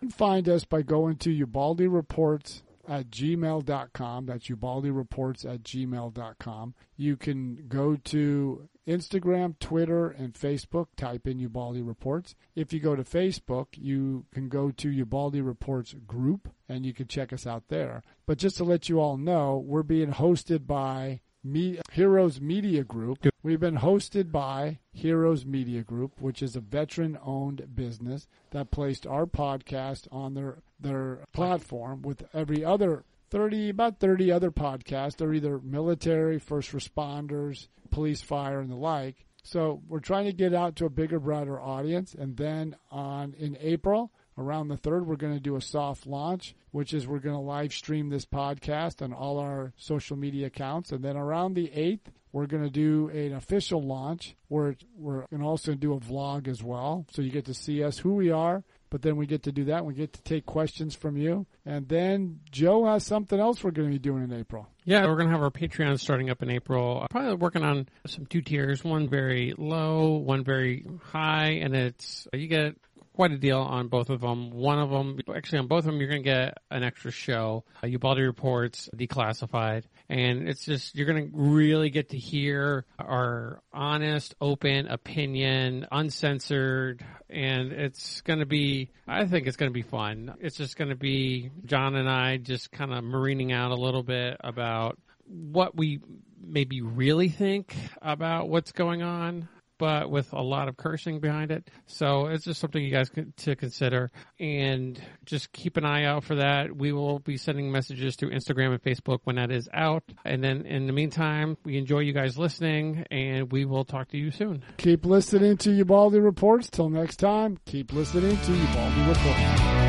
You 0.00 0.08
can 0.08 0.16
find 0.16 0.48
us 0.48 0.64
by 0.64 0.80
going 0.80 1.16
to 1.16 1.30
Ubaldi 1.30 1.86
Reports 1.86 2.62
at 2.90 3.08
gmail.com. 3.08 4.26
That's 4.26 4.50
Ubaldi 4.50 4.90
Reports 4.90 5.44
at 5.44 5.62
gmail.com. 5.62 6.74
You 6.96 7.16
can 7.16 7.66
go 7.68 7.94
to 7.96 8.68
Instagram, 8.86 9.56
Twitter, 9.60 10.08
and 10.08 10.34
Facebook. 10.34 10.88
Type 10.96 11.28
in 11.28 11.38
Ubaldi 11.38 11.82
Reports. 11.82 12.34
If 12.56 12.72
you 12.72 12.80
go 12.80 12.96
to 12.96 13.04
Facebook, 13.04 13.68
you 13.74 14.26
can 14.34 14.48
go 14.48 14.72
to 14.72 14.90
Ubaldi 14.90 15.40
Reports 15.40 15.94
group 16.06 16.48
and 16.68 16.84
you 16.84 16.92
can 16.92 17.06
check 17.06 17.32
us 17.32 17.46
out 17.46 17.68
there. 17.68 18.02
But 18.26 18.38
just 18.38 18.56
to 18.56 18.64
let 18.64 18.88
you 18.88 18.98
all 18.98 19.16
know, 19.16 19.56
we're 19.64 19.84
being 19.84 20.10
hosted 20.10 20.66
by 20.66 21.20
Me- 21.42 21.80
Heroes 21.92 22.40
Media 22.40 22.84
Group. 22.84 23.26
We've 23.42 23.60
been 23.60 23.78
hosted 23.78 24.30
by 24.30 24.78
Heroes 24.92 25.46
Media 25.46 25.82
Group, 25.82 26.20
which 26.20 26.42
is 26.42 26.54
a 26.54 26.60
veteran-owned 26.60 27.74
business 27.74 28.26
that 28.50 28.70
placed 28.70 29.06
our 29.06 29.26
podcast 29.26 30.06
on 30.12 30.34
their 30.34 30.58
their 30.78 31.24
platform 31.32 32.02
with 32.02 32.24
every 32.34 32.64
other 32.64 33.04
30 33.30 33.70
about 33.70 33.98
30 33.98 34.30
other 34.30 34.50
podcasts. 34.50 35.16
They're 35.16 35.32
either 35.32 35.58
military, 35.58 36.38
first 36.38 36.72
responders, 36.72 37.68
police, 37.90 38.20
fire, 38.22 38.60
and 38.60 38.70
the 38.70 38.76
like. 38.76 39.26
So 39.42 39.82
we're 39.88 40.00
trying 40.00 40.26
to 40.26 40.32
get 40.32 40.52
out 40.52 40.76
to 40.76 40.84
a 40.84 40.90
bigger, 40.90 41.18
broader 41.18 41.58
audience, 41.60 42.14
and 42.14 42.36
then 42.36 42.76
on 42.90 43.34
in 43.38 43.56
April 43.60 44.10
around 44.40 44.68
the 44.68 44.76
3rd, 44.76 45.04
we're 45.04 45.16
going 45.16 45.34
to 45.34 45.40
do 45.40 45.56
a 45.56 45.60
soft 45.60 46.06
launch, 46.06 46.54
which 46.70 46.92
is 46.94 47.06
we're 47.06 47.18
going 47.18 47.36
to 47.36 47.40
live 47.40 47.72
stream 47.72 48.08
this 48.08 48.24
podcast 48.24 49.02
on 49.02 49.12
all 49.12 49.38
our 49.38 49.72
social 49.76 50.16
media 50.16 50.46
accounts. 50.46 50.92
And 50.92 51.04
then 51.04 51.16
around 51.16 51.54
the 51.54 51.68
8th, 51.68 52.12
we're 52.32 52.46
going 52.46 52.62
to 52.62 52.70
do 52.70 53.08
an 53.08 53.34
official 53.34 53.82
launch 53.82 54.36
where 54.48 54.76
we're 54.96 55.26
going 55.26 55.42
to 55.42 55.46
also 55.46 55.74
do 55.74 55.94
a 55.94 56.00
vlog 56.00 56.48
as 56.48 56.62
well. 56.62 57.06
So 57.10 57.22
you 57.22 57.30
get 57.30 57.46
to 57.46 57.54
see 57.54 57.82
us, 57.82 57.98
who 57.98 58.14
we 58.14 58.30
are, 58.30 58.62
but 58.90 59.02
then 59.02 59.16
we 59.16 59.26
get 59.26 59.44
to 59.44 59.52
do 59.52 59.64
that. 59.66 59.84
We 59.84 59.94
get 59.94 60.12
to 60.12 60.22
take 60.22 60.46
questions 60.46 60.94
from 60.94 61.16
you. 61.16 61.46
And 61.64 61.88
then 61.88 62.40
Joe 62.50 62.84
has 62.86 63.04
something 63.04 63.38
else 63.38 63.62
we're 63.62 63.70
going 63.70 63.88
to 63.88 63.92
be 63.92 63.98
doing 63.98 64.24
in 64.24 64.32
April. 64.32 64.68
Yeah, 64.84 65.06
we're 65.06 65.16
going 65.16 65.28
to 65.28 65.32
have 65.32 65.42
our 65.42 65.50
Patreon 65.50 65.98
starting 66.00 66.30
up 66.30 66.42
in 66.42 66.50
April. 66.50 67.06
Probably 67.10 67.34
working 67.34 67.62
on 67.62 67.88
some 68.06 68.26
two 68.26 68.42
tiers, 68.42 68.82
one 68.82 69.08
very 69.08 69.54
low, 69.56 70.16
one 70.16 70.42
very 70.42 70.84
high, 71.04 71.60
and 71.62 71.74
it's 71.74 72.26
you 72.32 72.48
get 72.48 72.76
quite 73.20 73.32
a 73.32 73.36
deal 73.36 73.60
on 73.60 73.88
both 73.88 74.08
of 74.08 74.22
them. 74.22 74.50
One 74.50 74.78
of 74.78 74.88
them, 74.88 75.20
actually 75.36 75.58
on 75.58 75.66
both 75.66 75.80
of 75.80 75.84
them, 75.84 75.98
you're 75.98 76.08
going 76.08 76.22
to 76.22 76.24
get 76.24 76.56
an 76.70 76.82
extra 76.82 77.10
show, 77.10 77.64
uh, 77.84 77.86
Ubaldi 77.86 78.22
Reports 78.22 78.88
Declassified. 78.96 79.82
And 80.08 80.48
it's 80.48 80.64
just, 80.64 80.94
you're 80.94 81.04
going 81.04 81.30
to 81.30 81.36
really 81.36 81.90
get 81.90 82.08
to 82.10 82.16
hear 82.16 82.86
our 82.98 83.60
honest, 83.74 84.34
open 84.40 84.86
opinion, 84.88 85.86
uncensored, 85.92 87.04
and 87.28 87.72
it's 87.72 88.22
going 88.22 88.38
to 88.38 88.46
be, 88.46 88.88
I 89.06 89.26
think 89.26 89.46
it's 89.46 89.58
going 89.58 89.70
to 89.70 89.74
be 89.74 89.82
fun. 89.82 90.36
It's 90.40 90.56
just 90.56 90.78
going 90.78 90.88
to 90.88 90.96
be 90.96 91.50
John 91.66 91.96
and 91.96 92.08
I 92.08 92.38
just 92.38 92.72
kind 92.72 92.90
of 92.90 93.04
marining 93.04 93.52
out 93.52 93.70
a 93.70 93.76
little 93.76 94.02
bit 94.02 94.38
about 94.40 94.98
what 95.26 95.76
we 95.76 96.00
maybe 96.42 96.80
really 96.80 97.28
think 97.28 97.76
about 98.00 98.48
what's 98.48 98.72
going 98.72 99.02
on 99.02 99.46
but 99.80 100.10
with 100.10 100.30
a 100.34 100.42
lot 100.42 100.68
of 100.68 100.76
cursing 100.76 101.20
behind 101.20 101.50
it. 101.50 101.68
So 101.86 102.26
it's 102.26 102.44
just 102.44 102.60
something 102.60 102.84
you 102.84 102.92
guys 102.92 103.08
can, 103.08 103.32
to 103.38 103.56
consider 103.56 104.12
and 104.38 105.00
just 105.24 105.50
keep 105.52 105.78
an 105.78 105.86
eye 105.86 106.04
out 106.04 106.22
for 106.22 106.34
that. 106.36 106.76
We 106.76 106.92
will 106.92 107.18
be 107.18 107.38
sending 107.38 107.72
messages 107.72 108.14
to 108.16 108.26
Instagram 108.26 108.72
and 108.72 108.82
Facebook 108.82 109.20
when 109.24 109.36
that 109.36 109.50
is 109.50 109.70
out. 109.72 110.04
And 110.24 110.44
then 110.44 110.66
in 110.66 110.86
the 110.86 110.92
meantime, 110.92 111.56
we 111.64 111.78
enjoy 111.78 112.00
you 112.00 112.12
guys 112.12 112.36
listening 112.36 113.06
and 113.10 113.50
we 113.50 113.64
will 113.64 113.86
talk 113.86 114.08
to 114.08 114.18
you 114.18 114.30
soon. 114.30 114.62
Keep 114.76 115.06
listening 115.06 115.56
to 115.56 115.72
Ubaldi 115.72 116.20
Reports. 116.20 116.68
Till 116.68 116.90
next 116.90 117.16
time, 117.16 117.58
keep 117.64 117.94
listening 117.94 118.36
to 118.36 118.52
Ubaldi 118.52 119.08
Reports. 119.08 119.79